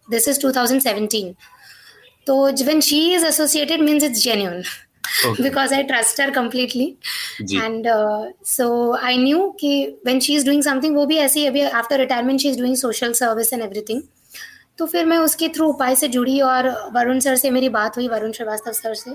[0.09, 1.33] this is 2017
[2.27, 2.35] तो
[2.67, 4.65] when she is associated means it's genuine
[5.27, 5.43] okay.
[5.43, 6.99] because I trust her completely.
[7.43, 7.59] Ji.
[7.59, 11.71] And uh, so I knew कि when she is doing something वो भी ऐसी अभी
[11.71, 14.03] after retirement she is doing social service and everything.
[14.79, 18.09] तो फिर मैं उसके through उपाय से जुड़ी और वरुण सर से मेरी बात हुई
[18.09, 19.15] वरुण श्रीवास्तव सर से।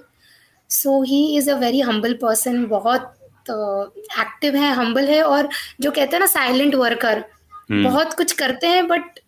[0.69, 3.13] So he is a very humble person बहुत
[3.49, 5.49] एक्टिव है हम्बल है और
[5.81, 7.83] जो कहते हैं ना साइलेंट वर्कर hmm.
[7.83, 9.19] बहुत कुछ करते हैं बट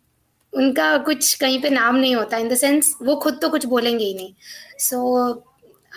[0.53, 4.05] उनका कुछ कहीं पे नाम नहीं होता। इन द सेंस वो खुद तो कुछ बोलेंगे
[4.05, 4.33] ही नहीं।
[4.79, 5.31] So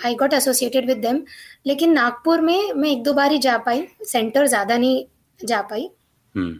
[0.05, 1.22] I got associated with them
[1.66, 5.05] लेकिन नागपुर में मैं एक दो बार ही जा पाई सेंटर ज़्यादा नहीं
[5.40, 5.88] जा पाई।
[6.35, 6.53] hmm.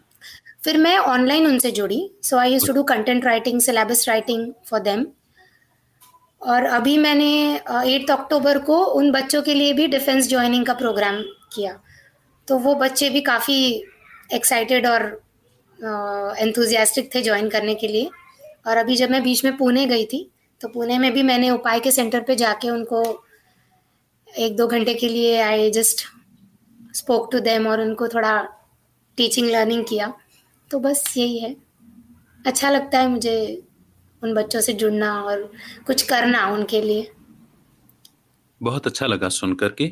[0.63, 4.79] फिर मैं ऑनलाइन उनसे जुड़ी। So I use to do content writing syllabus writing for
[4.81, 5.05] them
[6.41, 7.31] और अभी मैंने
[7.85, 11.21] एट्थ अक्टूबर को उन बच्चों के लिए भी डिफेंस ज्वाइनिंग का प्रोग्राम
[11.53, 11.79] किया।
[12.47, 13.57] तो वो बच्चे भी काफ़ी
[14.33, 15.03] एक्साइटेड और
[16.37, 18.09] एंथुजियास्टिक थे ज्वाइन करने के लिए।
[18.67, 20.29] और अभी जब मैं बीच में पुणे गई थी
[20.61, 23.03] तो पुणे में भी मैंने उपाय के सेंटर पे जाके उनको
[24.27, 26.05] एक दो घंटे के लिए I just
[26.95, 28.41] spoke to them और उनको थोड़ा
[29.17, 30.13] टीचिंग लर्निंग किया।
[30.71, 31.55] तो बस यही है।
[32.45, 33.63] अच्छा लगता है मुझे
[34.21, 35.51] उन बच्चों से जुड़ना और
[35.87, 37.09] कुछ करना उनके लिए।
[38.61, 39.91] बहुत अच्छा लगा सुन करके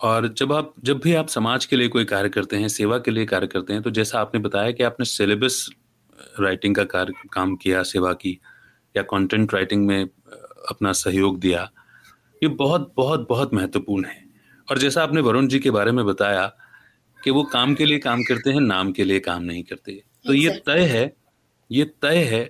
[0.00, 3.10] और जब आप, जब भी आप समाज के लिए कोई कार्य करते हैं, सेवा के
[3.10, 5.68] लिए कार्य करते हैं तो जैसा आपने बताया कि आपने सिलेबस
[6.40, 8.38] राइटिंग का कार्य, काम किया, सेवा की,
[8.94, 11.70] या कंटेंट राइटिंग में अपना सहयोग दिया,
[12.42, 14.24] ये बहुत बहुत बहुत महत्वपूर्ण है।
[14.68, 16.52] और जैसा आपने वरुण जी के बारे में बताया
[17.22, 20.34] कि वो काम के लिए काम करते हैं नाम के लिए काम नहीं करते। तो
[20.34, 21.12] ये तय है
[21.70, 22.44] ये तय है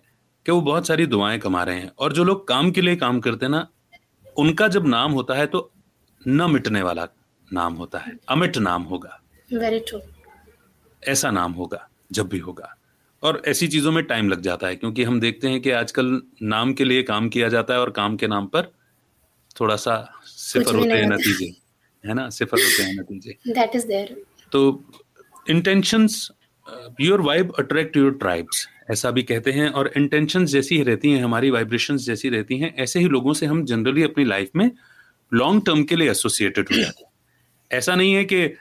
[0.47, 3.21] कि वो बहुत सारी दुआएँ कमा रहे हैं और जो लोग काम के लिए काम
[3.21, 3.67] करते हैं ना
[4.37, 5.71] उनका जब नाम होता है तो
[6.23, 7.07] न मिटने वाला
[7.51, 9.21] नाम होता है अमिट नाम होगा।
[9.53, 10.01] वेरी ट्रू
[11.03, 12.75] ऐसा नाम होगा जब भी होगा।
[13.23, 16.73] और ऐसी चीज़ों में टाइम लग जाता है क्योंकि हम देखते हैं कि आजकल नाम
[16.73, 18.73] के लिए काम किया जाता है और काम के नाम पर
[19.61, 21.47] थोड़ा सा सिफर होते हैं नतीजे
[22.05, 22.29] है ना?
[22.31, 24.17] सिफर होते हैं नतीजे। दैट इज़ देयर
[24.53, 24.85] तो
[25.51, 26.31] intentions
[27.01, 31.25] your vibe attract your tribes ऐसा भी कहते हैं, और इंटेंशन जैसी ही रहती हैं,
[31.25, 34.71] हमारी वाइब्रेशंस जैसी रहती हैं, ऐसे ही लोगों से हम जनरली अपनी लाइफ में
[35.35, 37.11] लॉन्ग टर्म के लिए एसोसिएटेड हो जाते हैं।
[37.79, 38.55] ऐसा नहीं है कि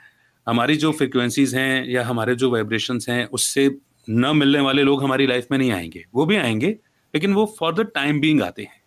[0.48, 3.76] हमारी जो फ्रिक्वेंसीज हैं या हमारे जो वाइब्रेशंस हैं, उससे
[4.10, 6.68] न मिलने वाले लोग हमारी लाइफ में नहीं आएँगे। वो भी आएँगे,
[7.14, 8.82] लेकिन वो फॉर द टाइम बींग आते हैं।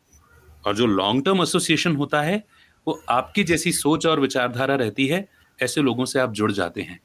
[0.68, 2.44] और जो लॉन्ग टर्म एसोसिएशन होता है,
[2.88, 7.00] वो आपकी जैसी सोच और विचारधारा रहती है ऐसे लोगों से आप जुड़ जाते हैं।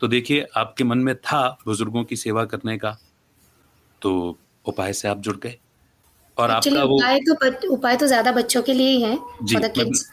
[0.00, 2.96] तो देखिए आपके मन में था बुज़ुर्गों की सेवा करने का
[4.02, 5.58] तो उपाय से आप जुड़ गए।
[6.36, 9.16] और आपका वो उपाय तो उपाय तो ज़्यादा बच्चों के लिए ही है
[9.60, 10.10] द किड्स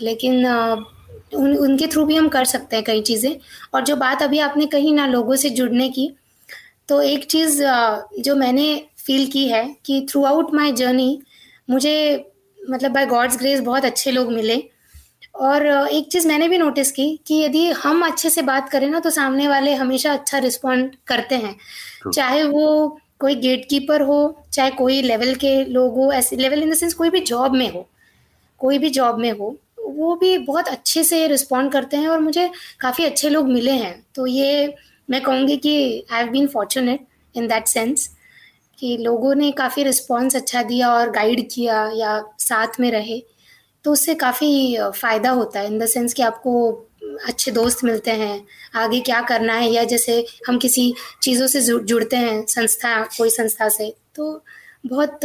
[0.00, 3.36] लेकिन उन, उनके थ्रू भी हम कर सकते हैं कई चीज़ें।
[3.74, 6.10] और जो बात अभी आपने कही ना लोगों से जुड़ने की
[6.88, 7.62] तो एक चीज़
[8.20, 8.66] जो मैंने
[8.98, 11.20] फील की है कि थ्रू आउट माई जर्नी
[11.68, 11.94] मुझे
[12.58, 14.56] मतलब बाय गॉड्स ग्रेस बहुत अच्छे लोग मिले।
[15.34, 19.00] और एक चीज़ मैंने भी नोटिस की कि यदि हम अच्छे से बात करें ना
[19.00, 21.56] तो सामने वाले हमेशा अच्छा रिस्पॉन्ड करते हैं।
[22.10, 24.18] चाहे वो कोई गेट कीपर हो
[24.52, 27.70] चाहे कोई लेवल के लोग हो ऐसे लेवल इन द सेंस कोई भी जॉब में
[27.72, 27.86] हो
[28.60, 32.48] कोई भी जॉब में हो वो भी बहुत अच्छे से रिस्पॉन्ड करते हैं और मुझे
[32.80, 34.74] काफ़ी अच्छे लोग मिले हैं। तो ये
[35.08, 38.08] मैं कहूँगी कि I have been fortunate in that sense
[38.78, 43.22] कि लोगों ने काफ़ी रिस्पॉन्स अच्छा दिया और गाइड किया या साथ में रहे।
[43.84, 46.52] तो उससे काफ़ी फ़ायदा होता है इन द सेंस कि आपको
[47.26, 52.16] अच्छे दोस्त मिलते हैं आगे क्या करना है या जैसे हम किसी चीज़ों से जुड़ते
[52.16, 54.44] हैं संस्था कोई संस्था से तो
[54.86, 55.24] बहुत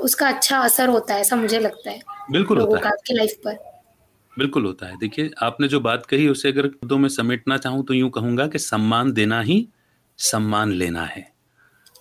[0.00, 3.58] उसका अच्छा असर होता है ऐसा मुझे लगता है बिल्कुल होता का आपकी लाइफ पर।
[4.32, 7.94] बिल्कुल होता है। देखिए आपने जो बात कही उसे अगर दो में समेटना चाहूँ तो
[7.94, 9.66] यूँ कहूँगा कि सम्मान देना ही
[10.18, 11.26] सम्मान लेना है।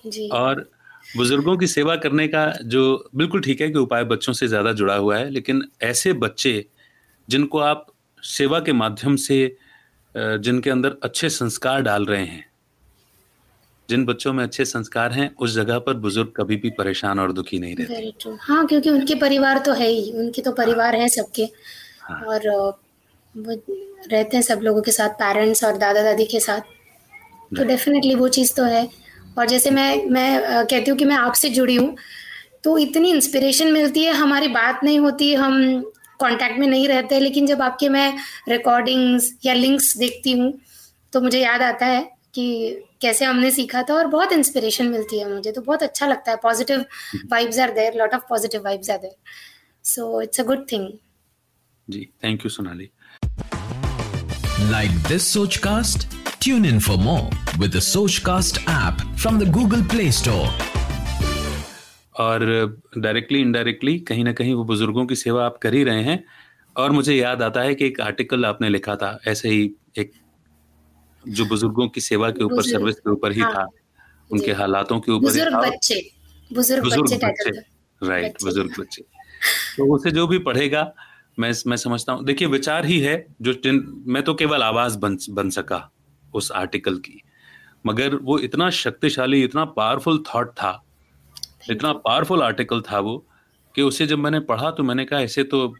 [0.08, 0.70] जी। और
[1.18, 4.96] बुज़ुर्गों की सेवा करने का जो बिल्कुल ठीक है कि उपाय बच्चों से ज़्यादा जुड़ा
[4.96, 6.54] हुआ है लेकिन ऐसे बच्चे
[7.28, 7.86] जिनको आप
[8.24, 9.58] सेवा के माध्यम से
[10.16, 12.46] जिनके अंदर अच्छे संस्कार डाल रहे हैं
[13.90, 17.60] जिन बच्चों में अच्छे संस्कार हैं उस जगह पर बुज़ुर्ग कभी भी परेशान और दुखी
[17.60, 21.44] नहीं रहते। हाँ क्योंकि उनके परिवार तो है ही उनके तो परिवार है सबके।
[22.02, 22.48] हाँ। और
[23.36, 23.54] वो
[24.12, 26.62] रहते हैं सब लोगों के साथ पेरेंट्स और दादा दादी के साथ।
[27.58, 28.88] तो डेफिनेटली वो चीज़ तो है।
[29.38, 31.98] और जैसे मैं मैं कहती हूँ कि मैं आपसे जुड़ी हूँ
[32.64, 35.82] तो इतनी इंस्पिरेशन मिलती है हमारी बात नहीं होती हम
[36.20, 38.18] कांटेक्ट में नहीं रहते लेकिन जब आपके मैं
[38.50, 40.60] रिकॉर्डिंग्स या लिंक्स देखती हूँ
[41.14, 45.34] तो मुझे याद आता है कि कैसे हमने सीखा था और बहुत इंस्पिरेशन मिलती है
[45.34, 46.86] मुझे तो बहुत अच्छा लगता है positive
[47.32, 49.16] vibes are there lot of positive vibes are there
[49.84, 50.90] so it's a good thing
[51.90, 52.90] ji thank you Sonali.
[54.72, 60.08] Like this Sochcast Tune in for more with the Sochcast app from the Google Play
[60.20, 60.48] Store.
[62.16, 62.46] और
[62.98, 66.24] directly indirectly कहीं ना कहीं वो बुज़ुर्गों की सेवा आप कर ही रहे हैं।
[66.76, 70.12] और मुझे याद आता है कि एक आर्टिकल आपने लिखा था ऐसे ही एक
[71.26, 73.68] जो बुज़ुर्गों की सेवा के ऊपर सर्विस के ऊपर ही हाँ, था।
[74.32, 76.02] उनके हालातों के ऊपर बुज़ुर्ग बच्चे
[76.52, 77.52] बुज़ुर्ग बच्चे
[78.02, 79.02] राइट बुज़ुर्ग बच्चे।
[79.78, 80.92] तो उसे जो भी पढ़ेगा
[81.40, 83.54] मैं मैं समझता हूँ। देखिए विचार ही है जो
[84.12, 85.90] मैं तो केवल आवाज़ बन बन सका।
[86.34, 87.22] उस आर्टिकल की।
[87.86, 90.84] मगर वो इतना शक्तिशाली इतना पावरफुल थॉट था
[91.72, 93.18] इतना पावरफुल आर्टिकल था वो
[93.76, 95.76] कि उसे जब मैंने पढ़ा तो मैंने कहा ऐसे तो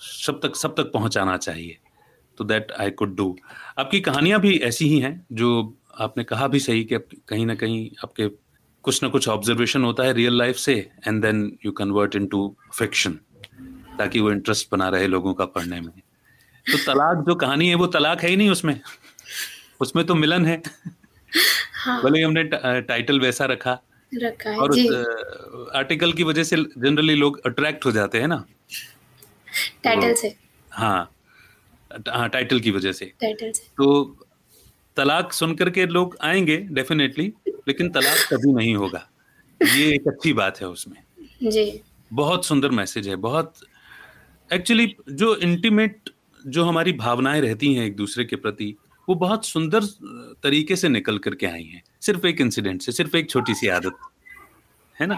[0.00, 1.78] सब तक सब तक पहुंचाना चाहिए
[2.38, 3.36] तो दैट आई कुड डू
[3.78, 5.50] आपकी कहानियाँ भी ऐसी ही हैं जो
[6.00, 8.28] आपने कहा भी सही कि कहीं ना कहीं आपके
[8.84, 10.74] कुछ ना कुछ ऑब्जर्वेशन होता है रियल लाइफ से
[11.08, 13.18] and then you convert into fiction
[13.98, 15.90] ताकि वो इंटरेस्ट बना रहे लोगों का पढ़ने में।
[16.66, 18.80] तो तलाक जो कहानी है वो तलाक है ही नहीं उसमें।
[19.82, 20.60] उसमें तो मिलन है।
[21.84, 22.44] हाँ। भले हमने
[22.82, 23.78] टाइटल वैसा रखा।
[24.12, 28.44] रखा है और उस आर्टिकल की वजह से जनरली लोग अट्रैक्ट हो जाते हैं ना।
[29.84, 30.34] टाइटल से।
[30.72, 31.10] हाँ
[32.08, 34.26] हाँ टाइटल की वजह से। टाइटल से। तो
[34.96, 39.08] तलाक सुनकर के लोग आएँगे डेफिनेटली लेकिन तलाक कभी नहीं होगा।
[39.60, 40.96] ये एक अच्छी बात है उसमें।
[41.50, 41.80] जी।
[42.12, 43.54] बहुत सुंदर मैसेज है बहुत
[44.50, 46.10] एक्चुअली जो इंटीमेट
[46.46, 48.74] जो हमारी भावनाएँ रहती हैं एक दूसरे के प्रति
[49.12, 49.84] वो बहुत सुंदर
[50.42, 53.96] तरीके से निकल करके आई हैं। सिर्फ़ एक इंसिडेंट से सिर्फ़ एक छोटी सी आदत
[54.96, 55.16] है ना?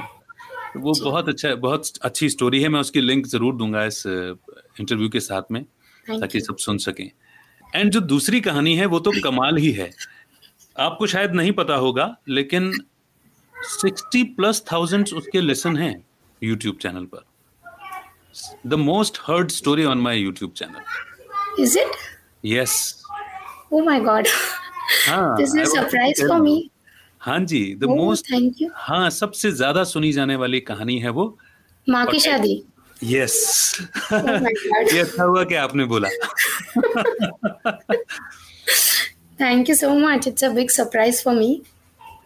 [0.76, 5.20] वो बहुत अच्छा बहुत अच्छी स्टोरी है। मैं उसकी लिंक ज़रूर दूँगा इस इंटरव्यू के
[5.20, 5.62] साथ में
[6.06, 7.10] ताकि सब सुन सकें।
[7.74, 9.90] एंड जो दूसरी कहानी है वो तो कमाल ही है।
[10.76, 12.72] आपको शायद नहीं पता होगा लेकिन
[13.54, 15.94] सिक्सटी प्लस थाउज़ेंड उसके लेसन हैं
[16.42, 17.24] यूट्यूब चैनल पर।
[18.66, 21.96] The most heard story on my YouTube channel is it
[22.44, 23.03] yes
[23.72, 24.26] oh my god
[25.08, 26.44] हाँ this I is want to surprise tell for you.
[26.44, 26.70] Me
[27.20, 28.68] हाँ जी the Oh, most thank you.
[28.74, 31.26] हाँ सबसे ज़्यादा सुनी जाने वाली कहानी है वो।
[31.86, 32.62] माँ की शादी।
[33.04, 33.36] Yes
[34.12, 34.92] Oh my God.
[34.94, 36.08] ये अच्छा हुआ कि आपने बोला।
[39.40, 41.60] Thank you so much it's a big surprise for me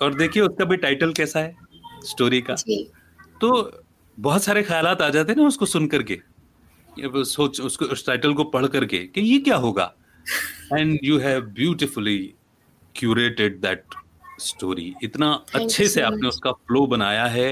[0.03, 1.55] और देखिए उसका भी टाइटल कैसा है?
[2.07, 2.83] स्टोरी का। जी।
[3.41, 3.51] तो
[4.19, 6.19] बहुत सारे ख्यालात आ जाते हैं ना उसको सुन करके
[7.25, 9.93] सोच उसको उस टाइटल को पढ़ करके कि ये क्या होगा?
[10.75, 12.35] And you have beautifully
[12.95, 13.95] curated that
[14.41, 17.49] story इतना you अच्छे से आपने उसका फ्लो बनाया है।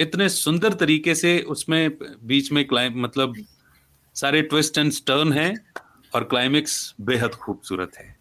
[0.00, 1.90] इतने सुंदर तरीके से उसमें
[2.24, 3.34] बीच में क्लाइम मतलब
[4.16, 5.54] सारे ट्विस्ट एंड टर्न हैं
[6.14, 8.16] और क्लाइमेक्स बेहद खूबसूरत है।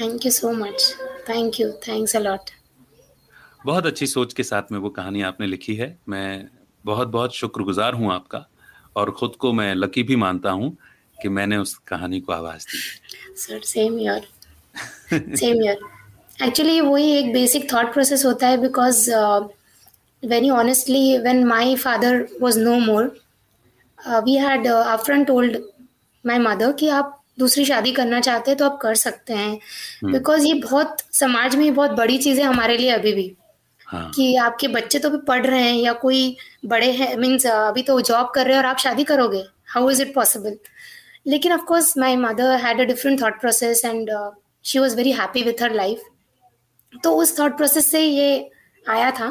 [0.00, 0.94] Thank you so much
[1.28, 2.50] thank you thanks a lot
[3.66, 6.48] बहुत अच्छी सोच के साथ में वो कहानी आपने लिखी है। मैं
[6.84, 8.44] बहुत बहुत शुक्रगुजार हूँ आपका
[8.96, 10.76] और खुद को मैं लकी भी मानता हूँ।
[11.22, 14.26] कि मैंने उस कहानी को आवाज़ दी। Sir same year
[15.12, 15.78] same year
[16.42, 19.10] actually वही एक बेसिक थॉट प्रोसेस होता है uh, because
[20.22, 23.04] very honestly when my father was no more
[24.24, 25.56] we had upfront told
[26.24, 29.58] my mother कि आप दूसरी शादी करना चाहते हैं तो आप कर सकते हैं।
[30.04, 33.32] बिकॉज़ ये बहुत समाज में बहुत बड़ी चीज़ है हमारे लिए अभी भी।
[33.86, 37.82] हाँ। कि आपके बच्चे तो भी पढ़ रहे हैं या कोई बड़े हैं मीन्स अभी
[37.82, 40.56] तो जॉब कर रहे हैं और आप शादी करोगे। हाउ इज़ इट पॉसिबल
[41.26, 44.10] लेकिन of course my mother had a different thought process and
[44.64, 46.02] she was very happy with her life
[47.04, 48.50] तो उस थॉट प्रोसेस से ये
[48.84, 49.26] आया था।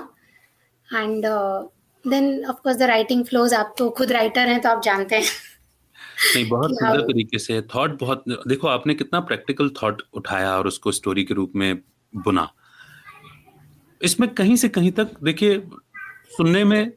[0.90, 1.26] And
[2.06, 5.24] then of course the writing flows आप तो खुद राइटर हैं तो आप जानते हैं।
[6.36, 10.92] नहीं बहुत सुंदर। तरीके से थॉट बहुत देखो आपने कितना प्रैक्टिकल थॉट उठाया और उसको
[10.92, 11.80] स्टोरी के रूप में
[12.14, 12.50] बुना।
[14.02, 15.60] इसमें कहीं से कहीं तक देखिए
[16.38, 16.92] सुनने में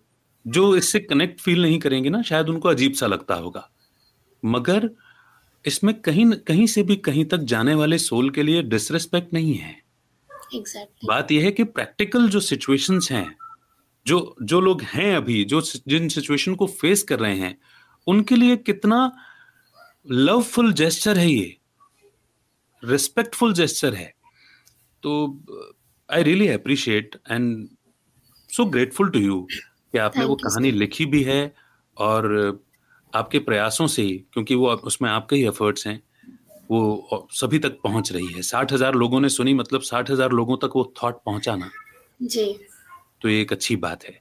[0.47, 3.70] जो इससे कनेक्ट फील नहीं करेंगे ना शायद उनको अजीब सा लगता होगा।
[4.45, 4.91] मगर
[5.67, 9.83] इसमें कहीं कहीं से भी कहीं तक जाने वाले सोल के लिए डिसरेस्पेक्ट नहीं है।
[10.55, 13.37] एग्जैक्टली बात यह है कि प्रैक्टिकल जो सिचुएशंस हैं
[14.07, 17.59] जो जो लोग हैं अभी जो जिन सिचुएशन को फेस कर रहे हैं
[18.07, 19.01] उनके लिए कितना
[20.11, 21.57] लवफुल जेस्चर है ये।
[22.85, 24.15] रिस्पेक्टफुल जेस्चर है।
[25.03, 25.43] तो
[26.09, 27.69] I really appreciate and
[28.51, 31.55] so grateful to you कि आपने वो Thank you, कहानी लिखी भी है
[31.97, 32.65] और
[33.13, 36.01] आपके प्रयासों से ही क्योंकि वो उसमें आपके ही एफर्ट्स हैं
[36.71, 40.57] वो सभी तक पहुँच रही है। साठ हज़ार लोगों ने सुनी मतलब साठ हज़ार लोगों
[40.57, 41.71] तक वो थॉट पहुँचा ना।
[42.23, 42.45] जी।
[43.23, 44.21] तो ये एक अच्छी बात है।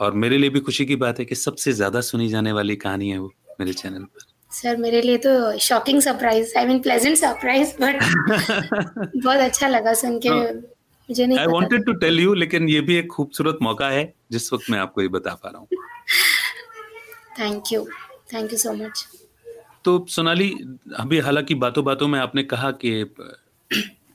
[0.00, 3.08] और मेरे लिए भी खुशी की बात है कि सबसे ज़्यादा सुनी जाने वाली कहानी
[3.10, 7.74] है वो मेरे चैनल पर। सर मेरे लिए तो shocking surprise I mean pleasant surprise
[7.80, 8.02] but
[9.16, 10.52] बहुत अच्छा लगा सुन के। हाँ।
[11.08, 14.52] मुझे नहीं I wanted to tell you लेकिन ये भी एक खूबसूरत मौका है जिस
[14.52, 15.68] वक्त मैं आपको ये बता पा रहा हूँ।
[17.38, 17.86] Thank you
[18.34, 19.06] thank you so much
[19.84, 20.48] तो सोनाली
[20.96, 22.90] अभी हालाँकि बातों बातों में आपने कहा कि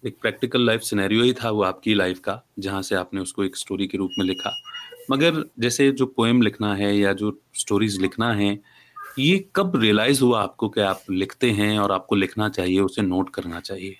[0.06, 3.58] एक प्रैक्टिकल लाइफ सिनेरियो ही था वो आपकी लाइफ का जहाँ से आपने उसको एक
[3.58, 4.51] स्टोरी के रूप में लिखा।
[5.12, 8.60] मगर जैसे जो पोएम लिखना है या जो स्टोरीज लिखना है
[9.19, 13.30] ये कब रियलाइज़ हुआ आपको कि आप लिखते हैं और आपको लिखना चाहिए उसे नोट
[13.30, 13.95] करना चाहिए?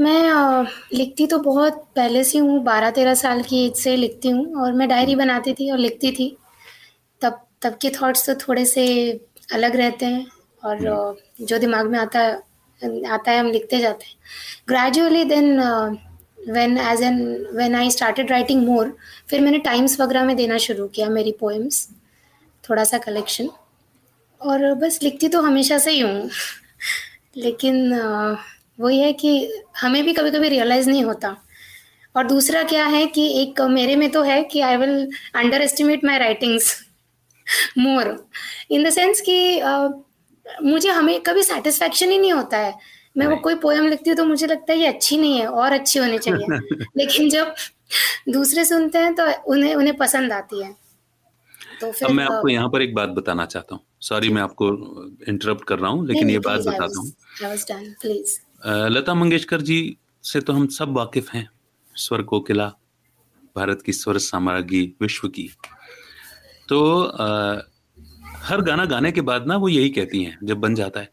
[0.00, 4.54] मैं लिखती तो बहुत पहले से हूँ बारह तेरह साल की एज से लिखती हूँ
[4.54, 6.36] और मैं डायरी बनाती थी और लिखती थी।
[7.20, 8.84] तब तब के थॉट्स तो थोड़े से
[9.52, 10.26] अलग रहते हैं
[10.62, 12.40] और जो दिमाग में आता है
[13.06, 14.14] आता है हम लिखते जाते हैं।
[14.68, 15.58] Gradually then
[16.48, 17.20] when as an
[17.54, 18.96] when I started writing more
[19.30, 21.88] फिर मैंने टाइम्स वगैरह में देना शुरू किया मेरी पोएम्स
[22.64, 23.48] थोड़ा सा कलेक्शन
[24.40, 26.30] और बस लिखती तो हमेशा से ही हूँ।
[27.36, 27.94] लेकिन
[28.80, 31.36] वही है कि हमें भी कभी कभी रियलाइज़ नहीं होता।
[32.14, 35.10] और दूसरा क्या है कि एक मेरे में तो है कि I will
[35.62, 36.74] underestimate my writings
[37.78, 38.28] more.
[38.70, 39.60] In the sense कि
[40.64, 42.74] मुझे हमें कभी सेटिस्फेक्शन ही नहीं होता है।
[43.16, 45.72] मैं वो कोई पोएम लिखती हूँ तो मुझे लगता है ये अच्छी नहीं है और
[45.72, 46.46] अच्छी होनी चाहिए।
[46.96, 47.54] लेकिन जब
[48.28, 50.76] दूसरे सुनते हैं तो उन्हें उन्हें पसंद आती है।
[51.80, 54.68] तो अब मैं आपको यहाँ पर एक बात बताना चाहता हूँ। सॉरी मैं आपको
[55.28, 57.12] इंटरप्ट कर रहा हूँ लेकिन ये बात बताता हूँ।
[58.90, 61.48] लता मंगेशकर जी से तो हम सब वाकिफ हैं।
[61.94, 62.66] स्वर कोकिला
[63.56, 65.50] भारत की स्वर साम्राज्ञी विश्व की।
[66.68, 67.62] तो अ,
[68.44, 71.10] हर गाना गाने के बाद ना वो यही कहती हैं जब बन जाता है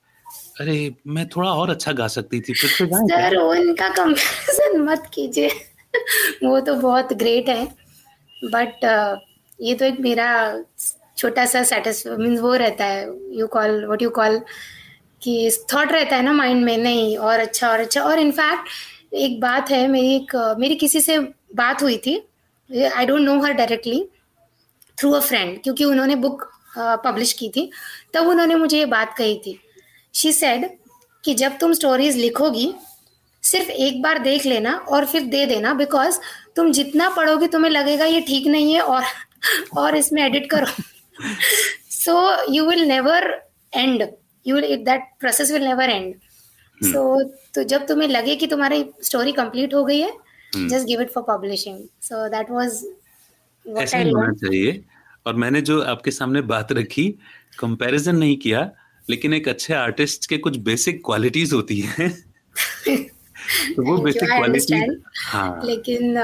[0.62, 0.76] अरे
[1.08, 5.48] मैं थोड़ा और अच्छा गा सकती थी फिर से सर उनका कंपैरिजन मत कीजिए।
[6.44, 7.66] वो तो बहुत ग्रेट है
[8.46, 8.84] बट
[9.62, 10.28] ये तो एक मेरा
[11.18, 13.08] छोटा सा सेटिस्फाई मीन्स वो रहता है
[13.40, 14.38] you call what you call
[15.22, 19.40] कि थॉट रहता है ना माइंड में नहीं और अच्छा और अच्छा। और इनफैक्ट एक
[19.42, 21.18] बात है मेरी एक मेरी किसी से
[21.56, 22.16] बात हुई थी
[22.96, 24.06] I don't know her directly
[25.00, 26.44] through a friend क्योंकि उन्होंने बुक
[26.78, 27.70] पब्लिश की थी
[28.14, 29.60] तब उन्होंने मुझे ये बात कही थी।
[30.14, 30.70] शी सेड
[31.24, 32.74] कि जब तुम स्टोरीज लिखोगी
[33.44, 36.20] सिर्फ़ एक बार देख लेना और फिर दे देना बिकॉज़
[36.56, 39.04] तुम जितना पढ़ोगे तुम्हें लगेगा ये ठीक नहीं है और
[39.78, 40.68] और इसमें एडिट करो।
[41.92, 43.30] So you will never
[43.74, 44.08] end
[44.46, 46.14] you will that process will never end
[46.82, 47.02] so
[47.56, 50.12] तो जब तुम्हें लगे कि तुम्हारी स्टोरी कंप्लीट हो गई है
[50.70, 52.84] just give it for publishing so that was
[53.66, 54.72] ऐसा होना चाहिए।
[55.30, 57.16] और मैंने जो आपके सामने बात रखी
[57.60, 58.72] कंपैरिजन नहीं किया
[59.10, 62.10] लेकिन एक अच्छे आर्टिस्ट के कुछ बेसिक क्वालिटीज होती हैं।
[63.76, 66.20] तो वो बेसिक क्वालिटी हाँ। लेकिन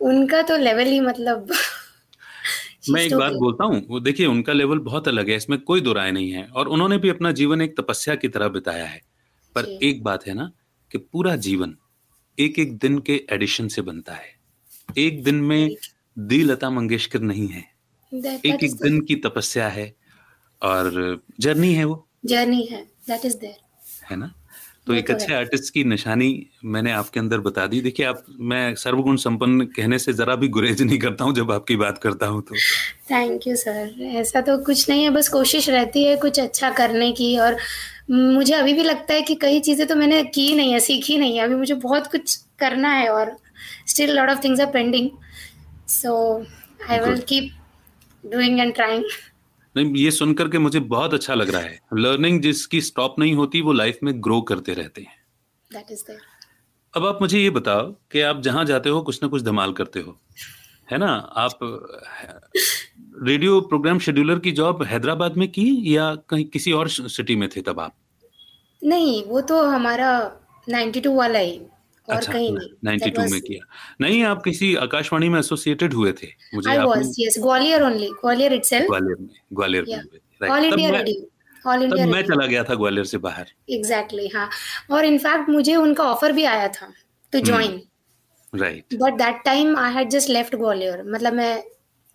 [0.00, 1.52] उनका तो लेवल ही मतलब
[2.90, 5.92] मैं एक बात बोलता हूँ वो देखिए उनका लेवल बहुत अलग है इसमें कोई दो
[5.92, 9.00] राय नहीं है और उन्होंने भी अपना जीवन एक तपस्या की तरह बिताया है।
[9.54, 10.52] पर एक बात है ना
[10.92, 11.76] कि पूरा जीवन
[12.38, 14.34] एक एक दिन के एडिशन से बनता है।
[14.98, 15.76] एक दिन में
[16.18, 17.71] दी लता मंगेशकर नहीं है।
[18.12, 19.92] एक एक दिन की तपस्या है
[20.62, 22.82] और जर्नी है वो। जर्नी है.
[23.08, 23.56] दैट इज़ देयर
[24.10, 24.32] है ना?
[24.86, 26.28] तो एक अच्छे आर्टिस्ट की निशानी
[26.64, 30.82] मैंने आपके अंदर बता दी। देखिए आप मैं सर्वगुण संपन्न कहने से जरा भी गुरेज
[30.82, 32.54] नहीं करता हूँ जब आपकी बात करता हूँ तो।
[33.10, 37.10] थैंक यू सर ऐसा तो कुछ नहीं है बस कोशिश रहती है कुछ अच्छा करने
[37.12, 37.56] की और
[38.10, 41.36] मुझे अभी भी लगता है कि कई चीज़ें तो मैंने की नहीं है सीखी नहीं
[41.38, 43.36] है। अभी मुझे बहुत कुछ करना है और
[43.88, 45.10] still lot of things are pending
[45.88, 46.14] so
[46.90, 47.50] I will keep
[48.26, 49.04] doing and trying
[49.76, 53.60] नहीं ये सुनकर के मुझे बहुत अच्छा लग रहा है। लर्निंग जिसकी स्टॉप नहीं होती
[53.60, 55.24] वो लाइफ में ग्रो करते रहते हैं।
[55.72, 56.04] दैट इज़
[56.96, 60.00] अब आप मुझे ये बताओ कि आप जहाँ जाते हो कुछ ना कुछ धमाल करते
[60.00, 60.20] हो।
[60.90, 61.12] है ना?
[61.36, 61.58] आप
[63.22, 67.62] रेडियो प्रोग्राम शेड्यूलर की जॉब हैदराबाद में की या कहीं किसी और सिटी में थे
[67.62, 67.94] तब आप?
[68.84, 71.60] नहीं वो तो हमारा 92 वाला ही।
[72.08, 73.66] और अच्छा कहीं नहीं 92 में किया।
[74.00, 78.52] नहीं आप किसी आकाशवाणी में एसोसिएटेड हुए थे मुझे I was yes Gwalior only Gwalior
[78.52, 80.50] itself Gwalior में ग्वालियर में Yeah.
[80.50, 84.50] ऑल इंडिया मैं- रेडियो ऑल इंडिया मैं चला गया था ग्वालियर से बाहर। एग्जैक्टली हाँ।
[84.90, 86.92] और इनफैक्ट मुझे उनका ऑफ़र भी आया था
[87.32, 87.40] to.
[87.40, 87.82] Join
[88.54, 91.64] right but that time I had just left Gwalior मतलब मैं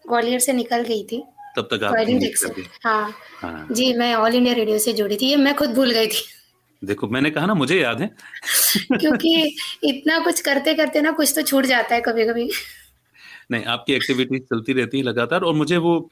[0.08, 1.24] ग्वालियर से निकल गई थी।
[1.58, 1.94] तब तक आप।
[2.84, 3.12] हाँ।
[3.42, 6.22] हाँ। जी मैं ऑल इंडिया रेडियो से जुड़ी थी ये मैं खुद भूल गई थी।
[6.84, 8.08] देखो मैंने कहा ना मुझे याद है।
[9.00, 12.50] क्योंकि इतना कुछ करते करते ना कुछ तो छूट जाता है कभी कभी
[13.52, 16.10] नहीं आपकी एक्टिविटीज़ चलती रहती है लगातार और मुझे वो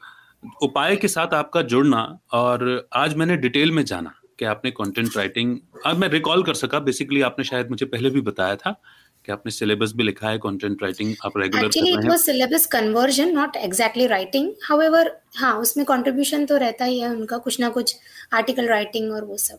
[0.62, 5.58] उपाय के साथ आपका जुड़ना और आज मैंने डिटेल में जाना कि आपने कंटेंट राइटिंग
[5.86, 8.82] अब मैं रिकॉल कर सका। बेसिकली आपने शायद मुझे पहले भी बताया था
[9.24, 13.34] कि आपने सिलेबस भी लिखा है कंटेंट राइटिंग आप regular actually it was syllabus conversion
[13.34, 17.96] not exactly writing however हाँ उसमें कंट्रीब्यूशन तो रहता ही है उनका कुछ ना कुछ
[18.32, 19.58] आर्टिकल राइटिंग और वो सब।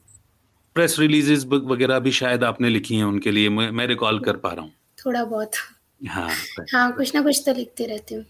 [0.78, 4.50] प्रेस रिलीजेस वगैरह भी शायद आपने लिखी हैं उनके लिए। मैं, मैं रिकॉल कर पा
[4.50, 4.72] रहा हूँ।
[5.06, 5.52] थोड़ा बहुत।
[6.02, 6.30] हाँ
[6.74, 8.26] हाँ कुछ ना कुछ तो लिखती रहती हूँ।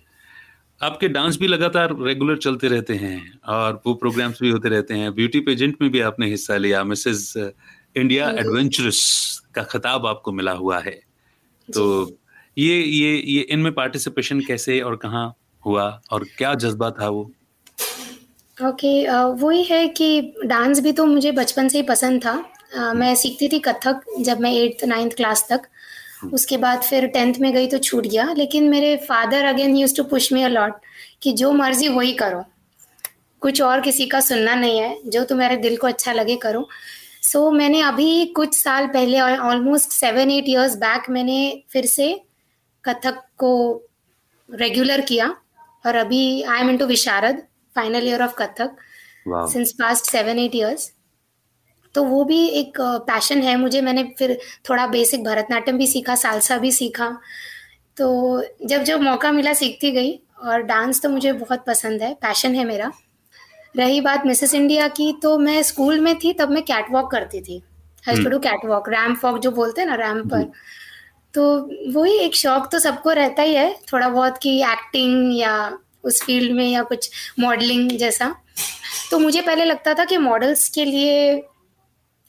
[0.81, 5.13] आपके डांस भी लगातार रेगुलर चलते रहते हैं और वो प्रोग्राम्स भी होते रहते हैं।
[5.15, 7.33] ब्यूटी पेजेंट में भी आपने हिस्सा लिया। मिसेस
[7.95, 9.01] इंडिया एडवेंचरस
[9.55, 10.99] का खिताब आपको मिला हुआ है।
[11.69, 12.17] तो
[12.57, 15.33] ये ये ये इनमें पार्टिसिपेशन कैसे और कहाँ
[15.65, 17.31] हुआ और क्या जज्बा था वो?
[18.65, 22.45] ओके वही है कि डांस भी तो मुझे बचपन से ही पसंद था।
[22.75, 25.61] अ, मैं सीखती थी कथक जब मैं एट्थ नाइन्थ क्लास तक।
[26.33, 30.03] उसके बाद फिर टेंथ में गई तो छूट गया। लेकिन मेरे father again use to
[30.03, 30.73] push me a lot
[31.21, 32.45] कि जो मर्ज़ी वही करो।
[33.41, 36.69] कुछ और किसी का सुनना नहीं है। जो तुम्हारे दिल को अच्छा लगे करो।
[37.21, 42.21] सो so, मैंने अभी कुछ साल पहले almost seven eight years back मैंने फिर से
[42.85, 43.81] कथक को
[44.53, 45.35] रेगुलर किया।
[45.85, 47.43] और अभी I am into Visharad
[47.77, 48.75] final year of Kathak
[49.53, 50.91] since past seven eight years
[51.95, 54.37] तो वो भी एक पैशन है मुझे। मैंने फिर
[54.69, 57.09] थोड़ा बेसिक भरतनाट्यम भी सीखा सालसा भी सीखा।
[57.97, 60.11] तो जब जब मौका मिला सीखती गई
[60.43, 62.91] और डांस तो मुझे बहुत पसंद है। पैशन है मेरा।
[63.75, 67.41] रही बात मिसेस इंडिया की तो मैं स्कूल में थी तब मैं कैट वॉक करती
[67.41, 67.61] थी।
[68.03, 70.43] Has to do cat walk ramp walk जो बोलते हैं ना रैम्प पर।
[71.33, 71.43] तो
[71.93, 75.57] वही एक शौक तो सबको रहता ही है। थोड़ा बहुत कि एक्टिंग या
[76.03, 78.35] उस फ़ील्ड में या कुछ मॉडलिंग जैसा।
[79.11, 81.43] तो मुझे पहले लगता था कि मॉडल्स के लिए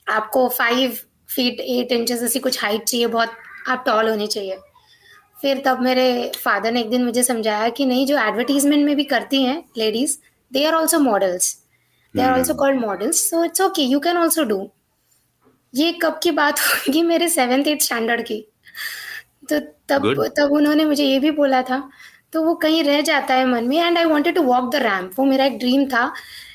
[0.08, 0.98] आपको फाइव
[1.34, 3.32] फीट एट इंचेस ऐसी कुछ हाइट चाहिए बहुत
[3.68, 4.58] आप टॉल होने चाहिए।
[5.42, 9.04] फिर तब मेरे फादर ने एक दिन मुझे समझाया कि नहीं जो एडवर्टीजमेंट में भी
[9.04, 10.18] करती हैं ladies
[10.52, 11.58] they are also models
[12.16, 14.70] they are also called models so it's okay you can also do
[15.74, 18.48] ये कब की बात होगी मेरे सेवेंथ एट स्टैंडर्ड की?
[19.52, 20.28] तो तब Good.
[20.28, 21.90] तब उन्होंने मुझे ये भी बोला था
[22.32, 25.12] तो वो कहीं रह जाता है मन में and I wanted to walk the ramp
[25.18, 26.12] वो मेरा एक ड्रीम था.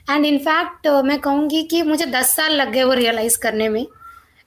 [0.09, 3.81] एंड इनफैक्ट मैं कहूँगी कि मुझे दस साल लग गए वो रियलाइज़ करने में.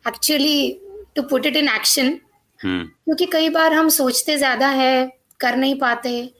[0.04, 0.80] Actually
[1.16, 2.18] to put it in action
[2.60, 5.06] क्योंकि कई बार हम सोचते ज़्यादा है
[5.40, 6.32] कर नहीं पाते.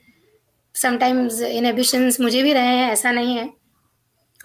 [0.74, 3.48] समटाइम्स इनहिबिशंस मुझे भी रहे हैं ऐसा नहीं है.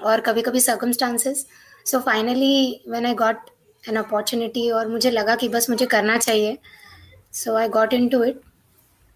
[0.01, 1.45] और कभी कभी circumstances
[1.85, 3.49] so finally when I got
[3.83, 6.57] an opportunity और मुझे लगा कि बस मुझे करना चाहिए
[7.33, 8.41] so I got into it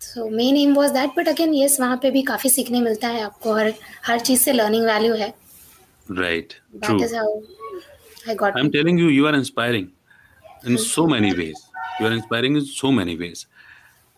[0.05, 3.21] so main aim was that but again yes वहाँ पे भी काफ़ी सीखने मिलता है
[3.21, 3.73] आपको हर
[4.05, 5.33] हर चीज़ से लर्निंग वैल्यू है।
[6.09, 7.39] Right that is how
[8.29, 9.87] I got I am telling you you are inspiring
[10.67, 11.55] in so many ways
[12.01, 13.45] you are inspiring in so many ways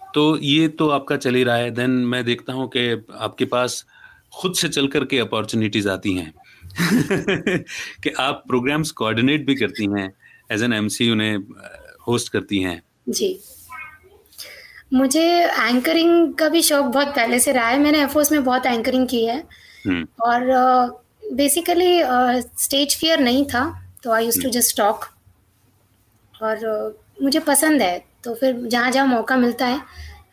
[0.02, 3.84] तो ये तो आपका चल ही रहा है। देन मैं देखता हूँ कि आपके पास
[4.34, 6.34] खुद से चल करके अपॉर्चुनिटीज़ आती हैं।
[8.04, 10.08] कि आप प्रोग्राम्स कोऑर्डिनेट भी करती हैं
[10.52, 11.38] एज एन एमसी उन्हें
[12.08, 13.30] होस्ट करती हैं। जी।
[14.94, 19.08] मुझे एंकरिंग का भी शौक बहुत पहले से रहा है। मैंने एफोर्स में बहुत एंकरिंग
[19.08, 19.44] की है।
[19.88, 20.08] hmm.
[20.22, 20.42] और
[21.34, 22.02] बेसिकली
[22.64, 25.06] स्टेज फियर नहीं था तो I use to just talk
[26.44, 29.82] और uh, मुझे पसंद है तो फिर जहाँ जहाँ मौका मिलता है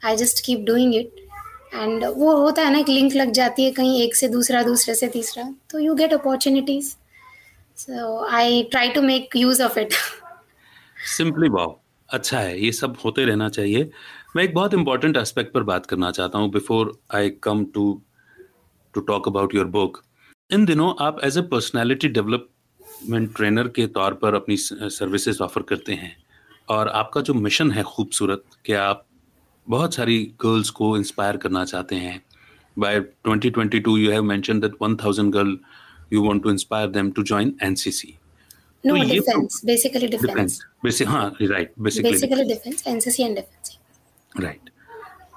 [0.05, 1.15] I just keep doing it
[1.75, 4.95] and वो होता है ना एक लिंक लग जाती है कहीं एक से दूसरा दूसरे
[4.95, 6.95] से तीसरा तो you get opportunities
[7.77, 9.93] so I try to make use of it
[11.17, 11.79] simply wow
[12.09, 13.91] अच्छा है ये सब होते रहना चाहिए।
[14.37, 18.03] मैं एक बहुत इंपॉर्टेंट एस्पेक्ट पर बात करना चाहता हूँ before I come to
[18.95, 20.03] to talk about your book
[20.53, 25.93] इन दिनों आप as a personality development trainer के तौर पर अपनी सर्विसेज़ ऑफ़र करते
[25.93, 26.17] हैं
[26.69, 29.07] और आपका जो मिशन है खूबसूरत कि आप
[29.69, 32.23] बहुत सारी गर्ल्स को इंस्पायर करना चाहते हैं।
[32.79, 35.57] By 2022 you have mentioned that 1000 girl
[36.11, 38.13] you want to inspire them to join NCC
[38.85, 39.61] no तो defense.
[39.65, 40.27] Basically defense.
[40.27, 40.59] defense.
[40.85, 41.69] Basic हाँ right.
[41.83, 42.83] Basically basically defense.
[42.83, 43.35] NCC
[44.35, 44.71] right.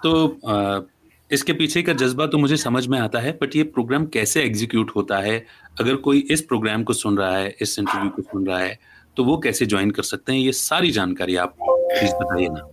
[0.04, 0.88] तो
[1.32, 4.91] इसके पीछे का जज्बा तो मुझे समझ में आता है बट ये प्रोग्राम कैसे एग्जीक्यूट
[4.95, 5.38] होता है?
[5.80, 8.78] अगर कोई इस प्रोग्राम को सुन रहा है इस इंटरव्यू को सुन रहा है
[9.18, 10.39] तो वो कैसे ज्वाइन कर सकते हैं?
[10.39, 12.70] ये सारी जानकारी आप प्लीज़ बताइए ना।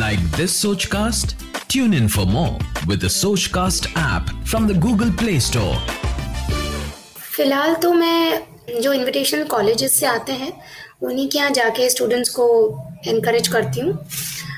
[0.00, 1.34] Like this Sochcast?
[1.72, 2.56] Tune in for more
[2.88, 5.76] with the Sochcast app from the Google Play Store.
[7.36, 10.52] फ़िलहाल तो मैं जो इनविटेशनल कॉलेजेस से आते हैं
[11.02, 12.46] उन्हीं के यहाँ जाके स्टूडेंट्स को
[13.08, 13.92] इनक्रेज करती हूँ।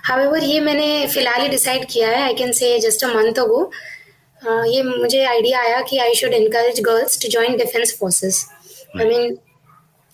[0.05, 3.71] हावेवर ये मैंने फ़िलहाल ही डिसाइड किया है I can say just a month ago
[4.43, 8.47] ये मुझे आइडिया आया कि I should encourage girls to join defence forces
[8.97, 9.37] I mean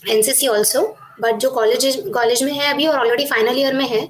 [0.09, 0.83] NCC also
[1.21, 4.07] but जो कॉलेज कॉलेज में है अभी और ऑलरेडी फाइनल ईयर में है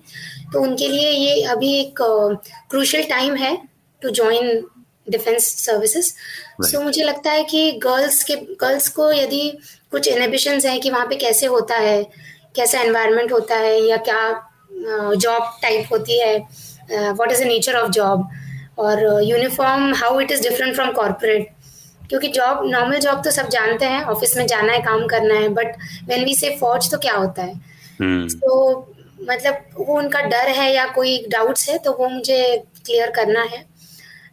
[0.53, 3.57] तो उनके लिए ये अभी एक क्रूशल uh, टाइम है
[4.03, 4.64] to join
[5.07, 6.12] defence services
[6.62, 9.51] so मुझे लगता है कि गर्ल्स के गर्ल्स को यदि
[9.91, 12.03] कुछ इनहिबिशंस हैं कि वहाँ पे कैसे होता है
[12.57, 14.20] कैसा एनवायरनमेंट होता है या क्या
[14.79, 18.29] जॉब टाइप होती है। What is the nature of job
[18.79, 21.49] और uniform how it is different from corporate
[22.09, 25.49] क्योंकि जॉब नॉर्मल जॉब तो सब जानते हैं ऑफ़िस में जाना है काम करना है
[25.55, 25.76] बट
[26.09, 27.55] वेन वी से फौज तो क्या होता है?
[27.55, 28.29] तो hmm.
[28.35, 32.41] so, मतलब वो उनका डर है या कोई डाउट्स है तो वो मुझे
[32.87, 33.59] क्लियर करना है।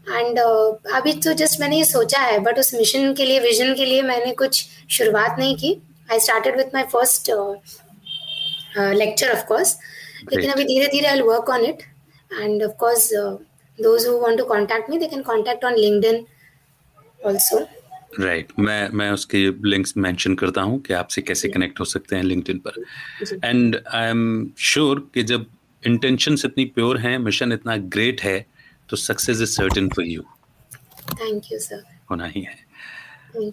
[0.07, 3.73] एंड uh, अभी तो जस्ट मैंने ये सोचा है बट उस मिशन के लिए विजन
[3.73, 5.75] के लिए मैंने कुछ शुरुआत नहीं की।
[6.11, 7.31] I started with my first
[8.95, 9.77] lecture of course
[10.33, 11.81] लेकिन अभी धीरे धीरे I work on it
[12.31, 13.09] and of course
[13.79, 16.25] those who want to contact me they can contact on LinkedIn
[17.21, 17.57] also
[18.19, 18.59] right right.
[18.59, 22.57] मैं मैं उसके लिंक्स मेंशन करता हूँ कि आपसे कैसे कनेक्ट हो सकते हैं लिंक्डइन
[22.67, 22.83] पर।
[23.45, 25.45] एंड आई एम श्योर कि जब
[25.83, 28.45] इंटेंशंस इतनी प्योर हैं मिशन इतना ग्रेट है
[28.89, 30.21] तो success is certain for you
[31.13, 32.55] thank you sir होना ही है।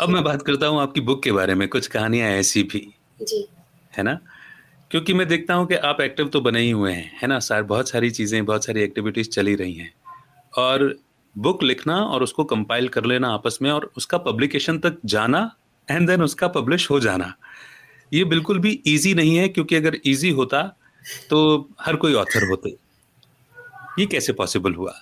[0.00, 2.86] अब मैं बात करता हूँ आपकी बुक के बारे में कुछ कहानियाँ ऐसी भी
[3.22, 3.46] जी।
[3.92, 4.18] है ना?
[4.92, 7.38] क्योंकि मैं देखता हूँ कि आप एक्टिव तो बने ही हुए हैं, है ना?
[7.38, 9.92] सर, बहुत सारी चीज़ें, बहुत सारी एक्टिविटीज़ चली रही हैं।
[10.52, 10.94] और
[11.36, 15.40] बुक लिखना और उसको कंपाइल कर लेना आपस में और उसका पब्लिकेशन तक जाना
[15.88, 17.32] एंड देन उसका पब्लिश हो जाना,
[18.12, 20.62] ये बिल्कुल भी इजी नहीं है क्योंकि अगर इजी होता
[21.30, 22.76] तो हर कोई ऑथर होते।
[23.98, 24.94] ये कैसे पॉसिबल हुआ?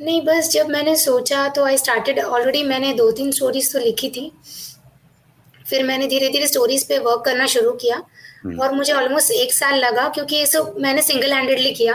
[0.00, 4.08] नहीं, बस जब मैंने सोचा तो आई स्टार्टेड ऑलरेडी मैंने दो तीन स्टोरीज तो लिखी
[4.10, 4.30] थी।
[5.66, 8.02] फिर मैंने धीरे धीरे स्टोरीज पे वर्क करना शुरू किया।
[8.60, 11.94] और मुझे ऑलमोस्ट एक साल लगा क्योंकि ये सब मैंने सिंगल हैंडेडली किया।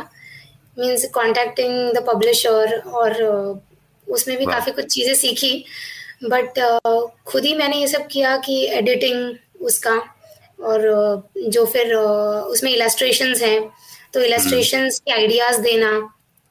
[0.77, 3.23] मीन्स कॉन्टेक्टिंग द पब्लिशर और
[4.07, 5.53] उसमें भी काफ़ी कुछ चीज़ें सीखी।
[6.23, 6.59] बट
[7.27, 9.95] खुद ही मैंने ये सब किया कि एडिटिंग उसका
[10.59, 13.59] और uh, जो फिर uh, उसमें इलस्ट्रेशंस हैं
[14.13, 15.89] तो इलस्ट्रेशंस के आइडियाज़ देना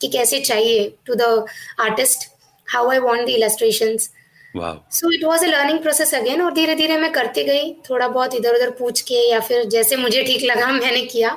[0.00, 1.44] कि कैसे चाहिए to the
[1.80, 2.28] artist
[2.68, 4.10] how I want the illustrations
[4.90, 8.34] so it was a learning process again और धीरे धीरे मैं करती गई थोड़ा बहुत
[8.34, 11.30] इधर उधर पूछ के या फिर जैसे मुझे ठीक लगा मैंने किया।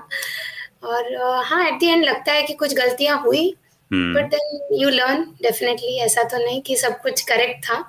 [0.84, 3.50] और uh, हाँ एट द एंड लगता है कि कुछ गलतियाँ हुई
[3.92, 7.80] but then you learn definitely ऐसा तो नहीं कि सब कुछ करेक्ट था।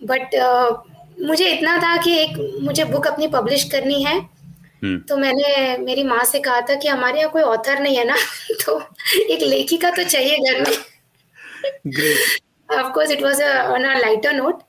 [0.00, 5.16] बट uh, मुझे इतना था कि एक मुझे बुक अपनी पब्लिश करनी है। हम्म तो
[5.16, 8.16] मैंने मेरी माँ से कहा था कि हमारे यहाँ कोई ऑथर नहीं है ना
[8.64, 8.80] तो
[9.30, 10.76] एक लेखिका तो चाहिए घर में।
[12.74, 14.62] Of course it was on a lighter note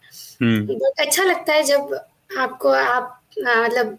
[0.44, 1.94] but अच्छा लगता है जब
[2.40, 3.98] आपको आप मतलब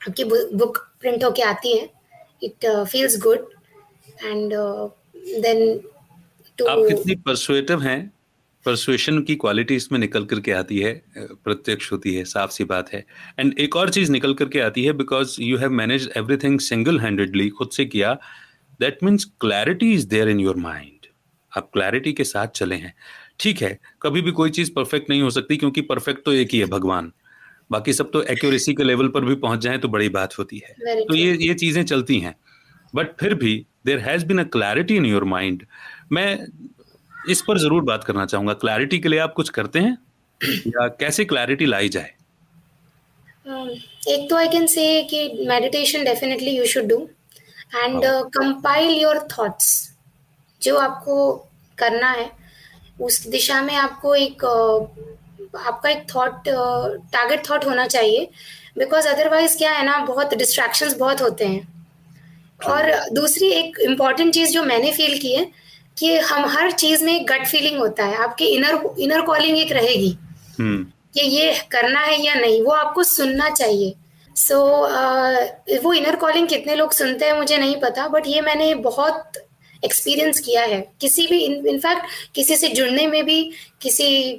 [0.00, 1.88] आपकी बुक प्रिंट होके आती है।
[2.42, 3.46] It feels good
[4.24, 4.52] and
[5.42, 5.78] then
[6.58, 8.12] to आप कितनी परसुएटिव हैं?
[8.64, 10.92] परसुएशन की क्वालिटी इसमें निकल करके आती है
[11.44, 13.04] प्रत्यक्ष होती है साफ़ सी बात है।
[13.38, 17.48] एंड एक और चीज़ निकल करके आती है because you have manage everything single handedly
[17.50, 18.12] खुद से किया
[18.80, 21.06] that means clarity is there in your mind
[21.52, 22.94] आप क्लैरिटी के साथ चले हैं।
[23.40, 26.58] ठीक है कभी भी कोई चीज़ परफेक्ट नहीं हो सकती क्योंकि परफेक्ट तो एक ही
[26.58, 27.12] है भगवान।
[27.70, 31.04] बाकी सब तो एक्यूरेसी के लेवल पर भी पहुँच जाए तो बड़ी बात होती है।
[31.04, 32.34] तो ये ये चीज़ें चलती हैं।
[32.94, 33.54] बट फिर भी
[33.86, 35.64] there has been a clarity in your mind
[36.12, 36.46] मैं
[37.30, 39.96] इस पर ज़रूर बात करना चाहूँगा। क्लैरिटी के लिए आप कुछ करते हैं?
[40.40, 42.14] या कैसे क्लैरिटी लाई जाए?
[43.46, 43.68] Um,
[44.08, 46.98] एक तो आई कैन से कि meditation definitely you should do
[47.76, 49.70] and compile your thoughts
[50.62, 51.16] जो आपको
[51.78, 52.30] करना है
[53.00, 54.44] उस दिशा में आपको एक
[55.60, 56.32] आपका एक थॉट
[57.12, 58.28] टारगेट थॉट होना चाहिए।
[58.78, 61.86] बिकॉज़ अदरवाइज़ क्या है ना बहुत डिस्ट्रैक्शंस बहुत होते हैं।
[62.66, 65.50] और दूसरी एक इंपॉर्टेंट चीज़ जो मैंने फील की है
[65.98, 69.72] कि हम हर चीज़ में एक गट फीलिंग होता है। आपके इनर इनर कॉलिंग एक
[69.72, 70.18] रहेगी।
[70.58, 73.94] हम्म। कि ये करना है या नहीं वो आपको सुनना चाहिए।
[74.36, 78.40] सो so, uh, वो इनर कॉलिंग कितने लोग सुनते हैं मुझे नहीं पता बट ये
[78.40, 79.32] मैंने बहुत
[79.84, 83.42] एक्सपीरियंस किया है। किसी भी इनफैक्ट किसी से जुड़ने में भी
[83.82, 84.32] किसी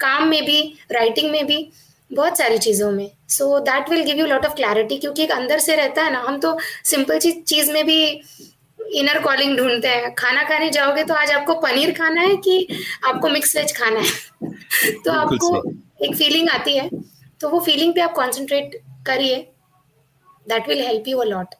[0.00, 0.60] काम में भी
[0.92, 1.68] राइटिंग में भी
[2.10, 5.58] बहुत सारी चीज़ों में। So that will give you lot of clarity क्योंकि एक अंदर
[5.58, 8.02] से रहता है ना। हम तो सिंपल चीज़ चीज़ में भी
[8.94, 12.66] इनर कॉलिंग ढूंढते हैं। खाना खाने जाओगे तो आज आपको पनीर खाना है कि
[13.04, 14.52] आपको मिक्स वेज खाना है?
[15.04, 15.62] तो आपको
[16.04, 16.88] एक फीलिंग आती है।
[17.40, 19.36] तो वो फीलिंग पे आप कॉन्सेंट्रेट करिए।
[20.46, 21.54] That will help you a lot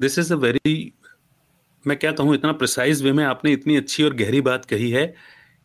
[0.00, 0.92] this is a very
[1.86, 5.06] मैं क्या कहूँ इतना प्रिसाइज वे में आपने इतनी अच्छी और गहरी बात कही है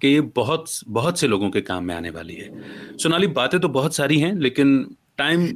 [0.01, 3.70] कि ये बहुत बहुत से लोगों के काम में आने वाली है। सोनाली बातें तो
[3.70, 5.47] बहुत सारी हैं लेकिन टाइम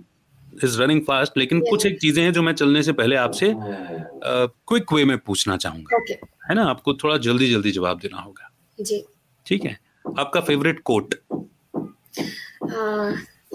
[0.64, 4.94] इज़ रनिंग फास्ट लेकिन कुछ एक चीज़ें हैं जो मैं चलने से पहले आपसे क्विक
[4.94, 6.14] वे में पूछना चाहूँगा। ओके
[6.48, 6.64] है ना?
[6.64, 9.04] आपको थोड़ा जल्दी जल्दी जवाब देना होगा। जी।
[9.46, 9.78] ठीक है?
[10.20, 11.16] आपका फेवरेट कोट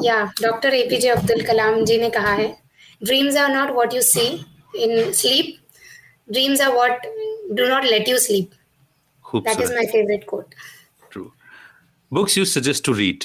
[0.05, 2.49] या डॉक्टर एपीजे अब्दुल कलाम जी ने कहा है
[3.03, 4.27] dreams are not what you see
[4.77, 5.58] in sleep
[6.28, 7.06] Dreams are what
[7.52, 8.52] do not let you sleep
[9.26, 10.56] that is my खूबसूरत favourite quote
[11.12, 11.32] true
[12.12, 13.24] books you suggest to read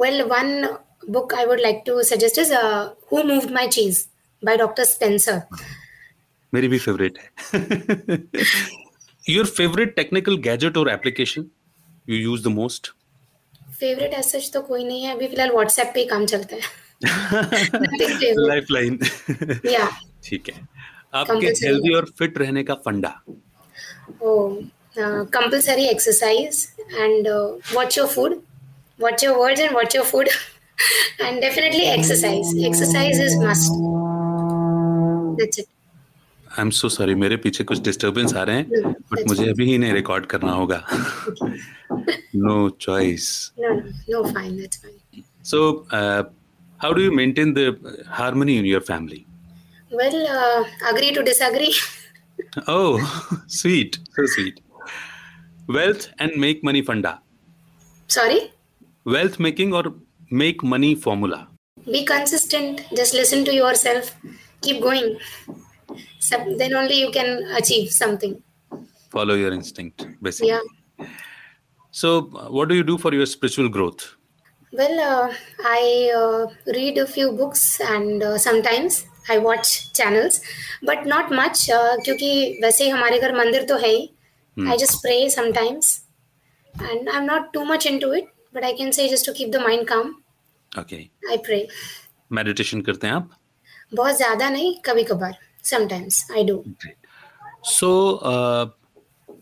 [0.00, 0.52] Well, one
[1.14, 3.98] book I would like to suggest is uh, Who Moved My Cheese
[4.42, 4.86] by Dr.
[4.90, 5.34] Spencer.
[6.52, 8.18] मेरी भी favourite है
[9.24, 11.44] your favourite technical gadget और application
[12.08, 12.90] you use the most
[13.80, 16.62] favourite as such तो कोई नहीं है अभी फिलहाल व्हाट्सएप पे ही काम चलता है
[17.04, 18.42] Nothing favorite.
[18.48, 18.98] लाइफ लाइन
[19.72, 19.88] या
[20.24, 20.66] ठीक है
[21.13, 23.13] आपके हेल्दी और फिट रहने का फंडा।
[25.33, 27.27] Compulsory exercise and
[27.73, 28.35] watch your food
[29.01, 30.27] watch your words and watch your food
[31.21, 33.71] and definitely exercise exercise is must
[35.39, 35.65] that's it
[36.47, 38.65] I am so sorry मेरे पीछे कुछ डिस्टरबेंस आ रहे हैं
[39.11, 40.83] बट मुझे अभी ही नहीं रिकॉर्ड करना होगा।
[42.35, 43.29] No choice
[43.59, 45.59] no no fine that's fine so
[46.79, 49.23] how do you maintain the harmony in your family
[49.91, 51.73] Well, uh, agree to disagree.
[52.67, 52.99] oh,
[53.47, 53.99] sweet.
[54.15, 54.59] So sweet.
[55.67, 57.21] Wealth and make money funda.
[58.07, 58.51] Sorry?
[59.05, 59.93] Wealth making or
[60.29, 61.47] make money formula.
[61.85, 62.85] Be consistent.
[62.95, 64.15] Just listen to yourself.
[64.61, 65.17] Keep going.
[66.19, 68.41] So then only you can achieve something.
[69.09, 70.49] Follow your instinct, basically.
[70.49, 71.07] Yeah.
[71.91, 74.15] So, what do you do for your spiritual growth?
[74.73, 75.33] Well, uh,
[75.63, 80.41] I uh, read a few books and uh, sometimes I watch channels
[80.83, 84.09] but not much क्योंकि वैसे ही हमारे घर मंदिर तो है ही।
[84.57, 86.01] I just pray sometimes
[86.75, 89.49] and I am not too much into it but I can say just to keep
[89.49, 90.15] the mind calm
[90.79, 91.67] I pray
[92.31, 93.29] meditation करते हैं आप?
[93.93, 96.63] बहुत ज़्यादा नहीं कभी कभार sometimes I do
[97.65, 97.89] so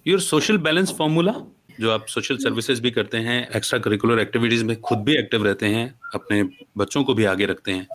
[0.08, 1.34] your social balance formula
[1.80, 5.66] जो आप सोशल सर्विसेज़ भी करते हैं एक्स्ट्रा करिकुलर एक्टिविटीज़ में खुद भी एक्टिव रहते
[5.66, 6.42] हैं अपने
[6.78, 7.88] बच्चों को भी आगे रखते हैं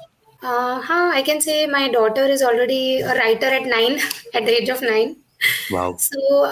[0.43, 3.99] uh, हाँ I can say my daughter is already writer at nine
[4.37, 5.17] at the age of nine
[5.73, 6.45] so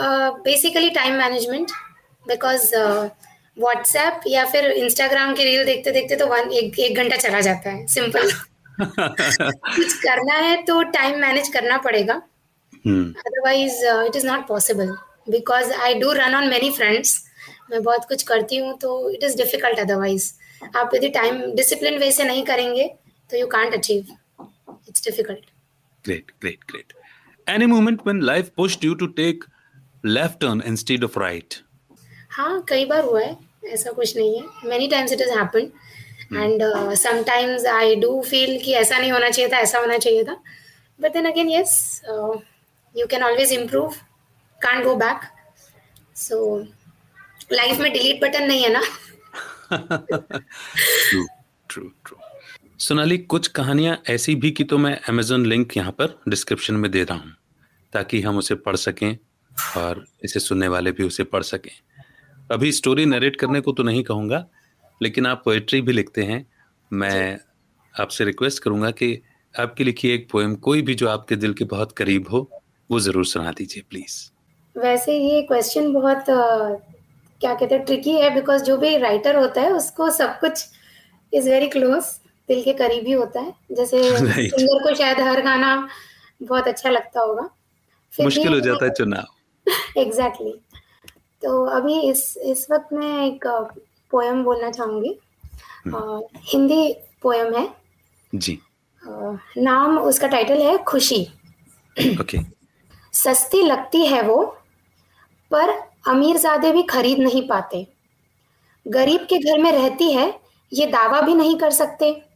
[0.44, 1.70] basically time management
[2.26, 7.40] because WhatsApp या फिर इंस्टाग्राम के रील देखते देखते तो वन एक एक घंटा चला
[7.40, 8.30] जाता है सिंपल
[8.80, 12.14] कुछ करना है तो टाइम मैनेज करना पड़ेगा।
[12.86, 14.94] Otherwise it is not possible
[15.30, 17.18] because I do run on many friends
[17.70, 20.32] मैं बहुत कुछ करती हूँ तो इट इज़ डिफ़िकल्ट अदरवाइज़
[20.76, 22.90] आप यदि टाइम डिसिप्लिन वे से नहीं करेंगे
[23.30, 24.16] तो you can't achieve
[24.88, 25.44] it's difficult
[26.04, 26.92] great great great
[27.46, 29.44] any moment when life pushed you to take
[30.06, 31.54] left turn instead of right
[32.30, 33.36] हाँ कई बार हुआ है
[33.72, 35.70] ऐसा कुछ नहीं है। Many times it is happened
[36.36, 36.62] and
[36.98, 40.36] sometimes I do feel कि ऐसा नहीं होना चाहिए था ऐसा होना चाहिए था।
[41.00, 42.00] But then again yes
[42.94, 43.94] you can always improve
[44.60, 45.20] can't go back
[46.16, 46.36] so
[47.52, 48.82] life में डिलीट बटन नहीं है ना?
[49.70, 51.26] ट्रू
[51.68, 52.17] ट्रू ट्रू
[52.78, 57.02] सोनाली कुछ कहानियाँ ऐसी भी कि तो मैं अमेजोन लिंक यहाँ पर डिस्क्रिप्शन में दे
[57.02, 57.32] रहा हूँ
[57.92, 59.16] ताकि हम उसे पढ़ सकें
[59.76, 61.70] और इसे सुनने वाले भी उसे पढ़ सकें।
[62.50, 64.44] अभी स्टोरी नरेट करने को तो नहीं कहूँगा
[65.00, 66.44] लेकिन आप पोएट्री भी लिखते हैं।
[66.90, 67.38] मैं
[67.94, 69.10] आपसे रिक्वेस्ट करूँगा कि
[69.54, 72.48] आपकी लिखी एक पोएम कोई भी जो आपके दिल के बहुत करीब हो
[72.90, 74.20] वो ज़रूर सुना दीजिए प्लीज़
[74.76, 79.72] वैसे ये क्वेश्चन बहुत क्या कहते हैं ट्रिकी है बिकॉज़ जो भी राइटर होता है
[79.72, 80.66] उसको सब कुछ
[81.32, 82.14] इज़ वेरी क्लोज
[82.48, 84.50] दिल के करीब ही होता है। जैसे right.
[84.50, 85.88] सिंगर को शायद हर गाना
[86.42, 87.50] बहुत अच्छा लगता होगा।
[88.20, 89.24] मुश्किल हो जाता है चुनाव।
[90.00, 90.78] Exactly exactly.
[91.42, 93.46] तो अभी इस इस वक्त मैं एक
[94.10, 95.18] पोयम बोलना चाहूँगी।
[95.86, 97.74] हम्म। हिंदी पोयम है।
[98.34, 98.58] जी।
[99.08, 101.28] आ, नाम उसका टाइटल है खुशी।
[102.20, 102.38] ओके
[103.12, 104.56] सस्ती लगती है वो
[105.50, 105.68] पर
[106.08, 107.86] अमीरजादे भी खरीद नहीं पाते।
[108.88, 110.40] गरीब के घर में रहती है
[110.72, 112.27] ये दावा भी नहीं कर सकते।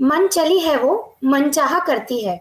[0.00, 2.36] मन चली है वो मन चाह करती है।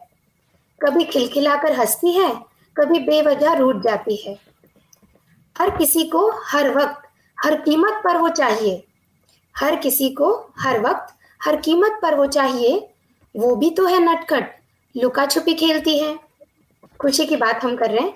[0.81, 2.29] कभी खिलखिलाकर हंसती है
[2.75, 4.37] कभी बेवजह रूठ जाती है।
[5.55, 8.83] हर किसी को हर वक्त हर कीमत पर वो चाहिए।
[9.55, 11.13] हर किसी को हर वक्त
[11.45, 12.77] हर कीमत पर वो चाहिए।
[13.35, 14.55] वो भी तो है नटखट
[14.95, 16.17] लुका छुपी खेलती है।
[16.99, 18.13] खुशी की बात हम कर रहे हैं।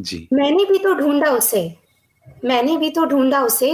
[0.00, 1.62] जी। मैंने भी तो ढूंढा उसे
[2.44, 3.70] मैंने भी तो ढूंढा उसे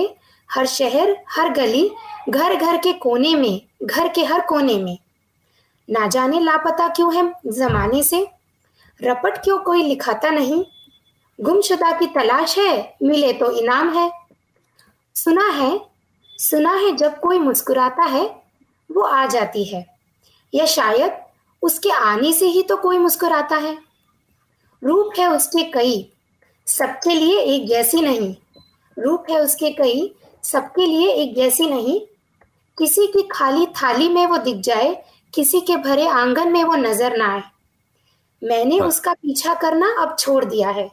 [0.55, 1.91] हर शहर, हर गली
[2.29, 4.99] घर घर के कोने में, घर के हर कोने में।
[5.91, 8.29] ना जाने लापता क्यों है जमाने से?
[9.03, 10.65] रपट क्यों कोई लिखाता नहीं?
[11.41, 14.13] गुमशुदा की तलाश है, मिले तो इनाम है।
[15.15, 15.81] सुना है
[16.39, 18.43] सुना है जब कोई मुस्कुराता है,
[18.93, 19.87] वो आ जाती है।
[20.55, 21.13] या शायद
[21.63, 23.79] उसके आने से ही तो कोई मुस्कुराता है।
[24.85, 26.13] रूप है उसके कई,
[26.67, 28.37] सबके लिए एक जैसी नहीं।
[28.99, 30.15] रूप है उसके कई
[30.45, 32.01] सबके लिए एक जैसी नहीं।
[32.79, 34.95] किसी की खाली थाली में वो दिख जाए
[35.35, 37.43] किसी के भरे आँगन में वो नज़र ना आए।
[38.43, 40.91] मैंने हाँ। उसका पीछा करना अब छोड़ दिया है।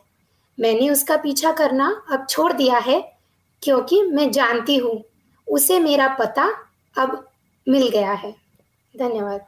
[0.57, 3.01] मैंने उसका पीछा करना अब छोड़ दिया है
[3.63, 5.03] क्योंकि मैं जानती हूँ
[5.47, 6.45] उसे मेरा पता
[6.95, 7.23] अब
[7.67, 8.31] मिल गया है।
[8.95, 9.45] धन्यवाद।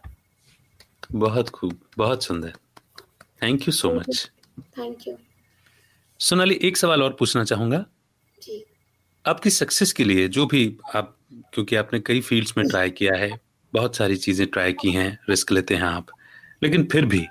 [1.12, 2.54] बहुत खूब बहुत सुंदर।
[3.43, 4.30] Thank you so much
[4.78, 5.16] thank you
[6.20, 7.84] Sonali एक सवाल और पूछना चाहूँगा।
[9.26, 11.15] आपकी सक्सेस के लिए जो भी आप,
[11.53, 13.39] क्योंकि आपने कई फील्ड्स में ट्राई किया है,
[13.74, 16.07] बहुत सारी चीज़ें ट्राई की हैं रिस्क लेते हैं आप,
[16.63, 17.26] लेकिन फिर भी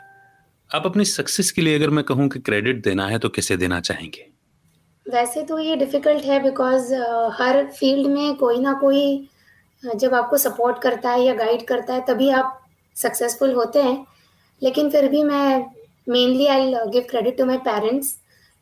[0.70, 3.80] आप अपनी सक्सेस के लिए अगर मैं कहूँ कि क्रेडिट देना है तो किसे देना
[3.80, 4.26] चाहेंगे?
[5.06, 6.94] वैसे तो ये डिफ़िकल्ट है बिकॉज़
[7.40, 9.28] हर फ़ील्ड में कोई ना कोई
[9.82, 12.58] जब आपको सपोर्ट करता है या गाइड करता है तभी आप
[12.96, 14.04] सक्सेसफुल होते हैं,
[14.62, 15.64] लेकिन फिर भी मैं
[16.08, 18.16] mainly I give credit to my parents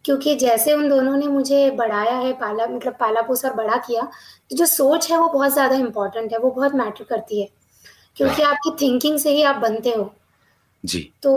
[0.04, 4.02] क्योंकि जैसे उन दोनों ने मुझे बढ़ाया है पाला मतलब पाला पोसा बड़ा किया
[4.50, 7.48] तो जो सोच है वो बहुत ज़्यादा इम्पोर्टेंट है वो बहुत मैटर करती है।
[8.16, 10.12] क्योंकि आपकी थिंकिंग से ही आप बनते हो।
[10.84, 11.34] जी। तो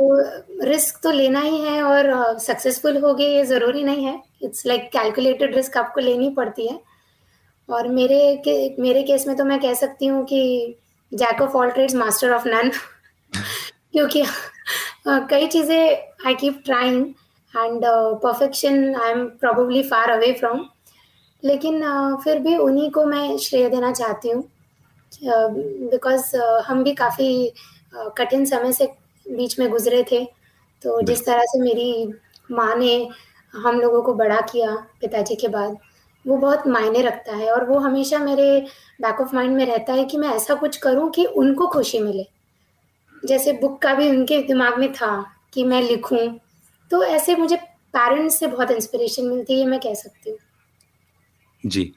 [0.66, 4.90] रिस्क तो लेना ही है और सक्सेसफुल हो गए ये ज़रूरी नहीं है। इट्स लाइक
[4.94, 6.80] कैलकुलेटेड रिस्क आपको लेनी पड़ती है।
[7.70, 10.76] और मेरे के मेरे केस में तो मैं कह सकती हूँ कि
[11.12, 12.72] jack of all trades master of none
[13.34, 14.24] क्योंकि
[15.08, 17.06] कई चीज़ें I keep trying
[17.58, 17.86] and
[18.24, 20.66] perfection I am probably far away from
[21.44, 24.44] लेकिन uh, फिर भी उन्हीं को मैं श्रेय देना चाहती हूँ।
[25.24, 28.86] बिकॉज़ uh, uh, हम भी काफ़ी uh, कठिन समय से
[29.26, 30.24] बीच में गुजरे थे।
[30.82, 32.14] तो जिस तरह से मेरी
[32.52, 33.10] माँ ने
[33.54, 35.78] हम लोगों को बड़ा किया पिताजी के बाद
[36.28, 38.60] वो बहुत मायने रखता है। और वो हमेशा मेरे
[39.02, 42.26] बैक ऑफ़ माइंड में रहता है कि मैं ऐसा कुछ करूँ कि उनको खुशी मिले।
[43.26, 45.14] जैसे बुक का भी उनके दिमाग में था
[45.54, 46.28] कि मैं लिखूं।
[46.94, 47.56] तो ऐसे मुझे
[47.96, 50.38] पेरेंट्स से बहुत इंस्पिरेशन मिलती है मैं कह सकती हूँ।
[51.64, 51.92] जी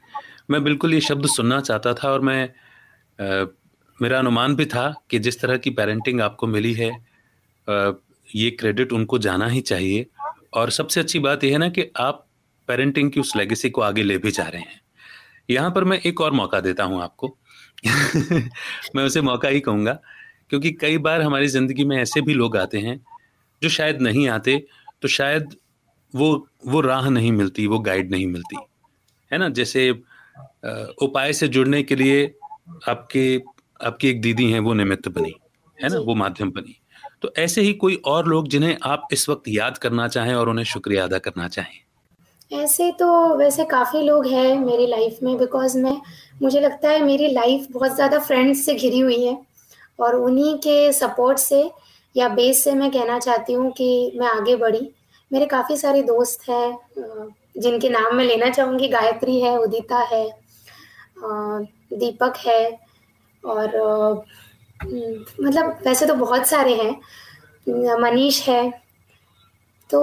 [0.51, 3.47] मैं बिल्कुल ये शब्द सुनना चाहता था और मैं आ,
[3.99, 7.93] मेरा अनुमान भी था कि जिस तरह की पेरेंटिंग आपको मिली है आ,
[8.35, 10.07] ये क्रेडिट उनको जाना ही चाहिए।
[10.55, 12.27] और सबसे अच्छी बात यह है ना कि आप
[12.69, 14.81] पेरेंटिंग की उस लेगेसी को आगे ले भी जा रहे हैं।
[15.51, 17.37] यहाँ पर मैं एक और मौका देता हूँ आपको।
[18.97, 19.99] मैं उसे मौका ही कहूँगा
[20.51, 22.99] क्योंकि कई बार हमारी ज़िंदगी में ऐसे भी लोग आते हैं
[23.63, 24.67] जो शायद नहीं आते
[25.03, 25.55] तो शायद
[26.15, 26.29] वो
[26.67, 28.57] वो राह नहीं मिलती वो गाइड नहीं मिलती।
[29.31, 29.49] है ना?
[29.49, 29.91] जैसे
[31.03, 32.25] उपाय से जुड़ने के लिए
[32.89, 33.41] आपके
[33.81, 35.35] आपकी एक दीदी हैं वो निमित्त बनी
[35.79, 35.99] है ना?
[35.99, 36.77] वो माध्यम बनी।
[37.23, 40.65] तो ऐसे ही कोई और लोग जिन्हें आप इस वक्त याद करना चाहें और उन्हें
[40.65, 41.79] शुक्रिया अदा करना चाहें?
[42.51, 45.97] ऐसे तो वैसे काफ़ी लोग हैं मेरी लाइफ में बिकॉज़ मैं
[46.43, 49.37] मुझे लगता है मेरी लाइफ बहुत ज़्यादा फ्रेंड्स से घिरी हुई है
[50.01, 51.63] और उन्हीं के सपोर्ट से
[52.17, 54.89] या बेस से मैं कहना चाहती हूँ कि मैं आगे बढ़ी।
[55.31, 56.79] मेरे काफ़ी सारे दोस्त हैं
[57.59, 60.25] जिनके नाम मैं लेना चाहूँगी। गायत्री है उदिता है
[61.95, 62.79] दीपक है
[63.45, 63.77] और
[64.85, 68.71] मतलब वैसे तो बहुत सारे हैं। मनीष है।
[69.91, 70.01] तो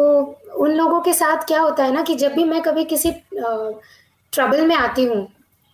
[0.55, 4.66] उन लोगों के साथ क्या होता है ना कि जब भी मैं कभी किसी ट्रबल
[4.68, 5.28] में आती हूँ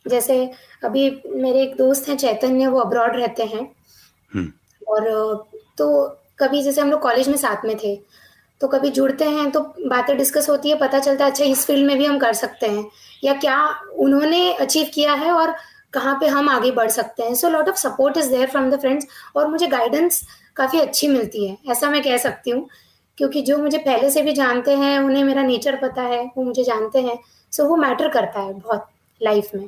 [0.06, 0.40] जैसे
[0.84, 3.62] अभी मेरे एक दोस्त हैं चैतन्य वो अब्रॉड रहते हैं।
[4.32, 4.52] हम्म।
[4.88, 5.08] और
[5.78, 5.88] तो
[6.40, 7.96] कभी जैसे हम लोग कॉलेज में साथ में थे
[8.62, 11.88] तो कभी जुड़ते हैं तो बातें डिस्कस होती है पता चलता है अच्छा इस फ़ील्ड
[11.88, 12.86] में भी हम कर सकते हैं
[13.24, 13.58] या क्या
[13.98, 15.54] उन्होंने अचीव किया है और
[15.94, 18.80] कहाँ पे हम आगे बढ़ सकते हैं। So lot of support is there from the
[18.80, 20.22] friends और मुझे गाइडेंस
[20.56, 22.68] काफ़ी अच्छी मिलती है ऐसा मैं कह सकती हूँ
[23.18, 26.64] क्योंकि जो मुझे पहले से भी जानते हैं उन्हें मेरा नेचर पता है वो मुझे
[26.64, 27.18] जानते हैं
[27.54, 28.88] सो वो मैटर करता है बहुत
[29.22, 29.68] लाइफ में।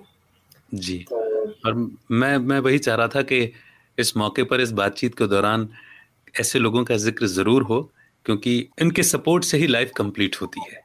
[0.74, 1.18] जी। तो,
[1.66, 1.74] और
[2.12, 3.54] मैं मैं वही चाह रहा था कि
[3.98, 5.70] इस मौके पर इस बातचीत के दौरान
[6.36, 7.82] ऐसे लोगों का ज़िक्र ज़रूर हो
[8.26, 10.80] क्योंकि इनके सपोर्ट से ही लाइफ कंप्लीट होती है।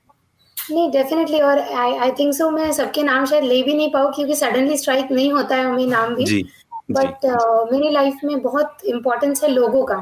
[0.57, 4.13] नहीं डेफिनेटली और आई आई थिंक सो मैं सबके नाम शायद ले भी नहीं पाऊँ
[4.15, 6.43] क्योंकि सडनली स्ट्राइक नहीं होता है हमें नाम भी। जी
[6.91, 9.97] बट uh, मेरी लाइफ में बहुत इम्पोर्टेंस है लोगों का।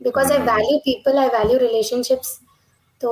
[0.00, 2.38] Because I value people I value relationships
[3.00, 3.10] तो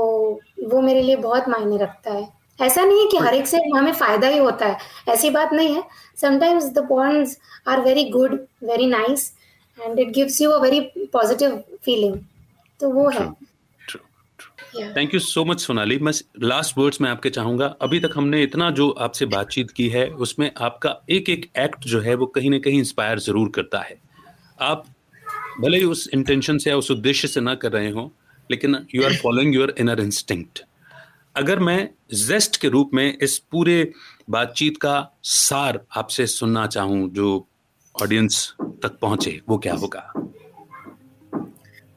[0.68, 3.93] वो मेरे लिए बहुत मायने रखता है। ऐसा नहीं है कि हर एक से हमें
[3.93, 4.77] फ़ायदा ही होता है
[5.09, 5.83] ऐसी बात नहीं है।
[6.20, 7.37] Sometimes the bonds
[7.68, 9.33] are very good very nice
[9.79, 10.81] and it gives you a very
[11.12, 12.18] positive feeling
[12.81, 13.31] तो वो है।
[14.97, 16.12] Thank you so much Sonali मैं
[16.43, 20.51] लास्ट वर्ड्स में आपके चाहूँगा। अभी तक हमने इतना जो आपसे बातचीत की है उसमें
[20.59, 24.01] आपका एक एक एक्ट जो है वो कहीं ना कहीं इंस्पायर ज़रूर करता है।
[24.61, 24.85] आप
[25.61, 28.11] भले ही उस इंटेंशन से या उस उद्देश्य से ना कर रहे हो
[28.51, 30.62] लेकिन you are following your inner instinct
[31.37, 33.93] अगर मैं जेस्ट के रूप में इस पूरे
[34.31, 34.95] बातचीत का
[35.25, 37.47] सार आपसे सुनना चाहूँ जो
[37.95, 40.12] ऑडियंस तक पहुँचे, वो क्या होगा?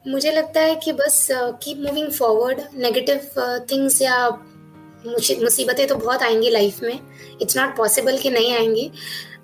[0.04, 1.26] मुझे लगता है कि बस
[1.62, 4.28] keep moving forward negative things या
[5.06, 6.98] मुसीबतें तो बहुत आएँगी लाइफ में।
[7.42, 8.90] इट्स नॉट पॉसिबल कि नहीं आएँगी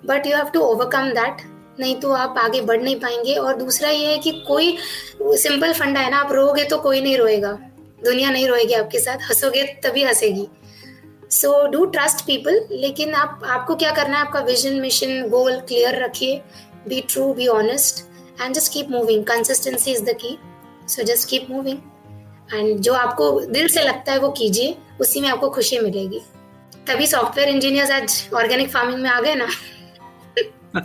[0.05, 1.41] but you have to overcome that
[1.79, 4.77] नहीं तो आप आगे बढ़ नहीं पाएँगे। और दूसरा ये है कि कोई
[5.21, 7.51] सिंपल फंडा है ना, आप रोगे तो कोई नहीं रोएगा।
[8.03, 10.47] दुनिया नहीं रोएगी आपके साथ, हंसोगे तभी हंसेगी।
[11.33, 14.25] सो डू ट्रस्ट पीपल लेकिन आप आपको क्या करना है?
[14.25, 16.41] आपका विजन मिशन गोल क्लियर रखिए
[16.87, 18.05] be true be honest
[18.41, 20.37] and just keep moving consistency is the key
[20.87, 21.77] so just keep moving
[22.53, 26.21] and जो आपको दिल से लगता है वो कीजिए उसी में आपको खुशी मिलेगी।
[26.87, 29.47] तभी सॉफ्टवेयर इंजीनियर्स आज ऑर्गेनिक फ़ार्मिंग में आ गए ना।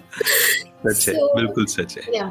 [0.87, 2.29] सच है so, बिल्कुल सच है।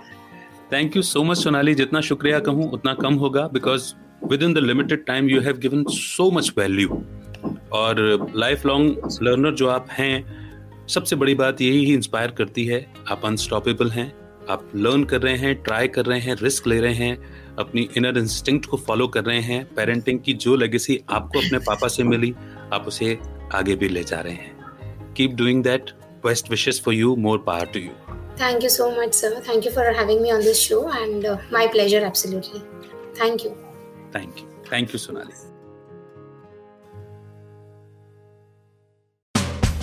[0.74, 3.94] Thank you so much Sonali जितना शुक्रिया कहूँ उतना कम होगा because
[4.44, 7.02] within the limited time you have given so much value
[7.74, 10.14] और लाइफ लॉन्ग लर्नर जो आप हैं
[10.90, 14.12] सबसे बड़ी बात यही ही इंस्पायर करती है आप अनस्टॉपेबल हैं
[14.50, 17.18] आप लर्न कर रहे हैं ट्राई कर रहे हैं रिस्क ले रहे हैं
[17.60, 21.88] अपनी इनर इंस्टिंक्ट को फॉलो कर रहे हैं पेरेंटिंग की जो लेगेसी आपको अपने पापा
[21.88, 22.34] से मिली
[22.74, 23.18] आप उसे
[23.56, 25.92] आगे भी ले जा रहे हैं keep doing that
[26.26, 28.08] best wishes for you more power to you
[28.40, 29.30] Thank you so much, sir.
[29.42, 32.64] Thank you for having me on this show, and uh, my pleasure, absolutely.
[33.16, 33.58] Thank you.
[34.12, 34.48] Thank you.
[34.72, 35.06] Thank you,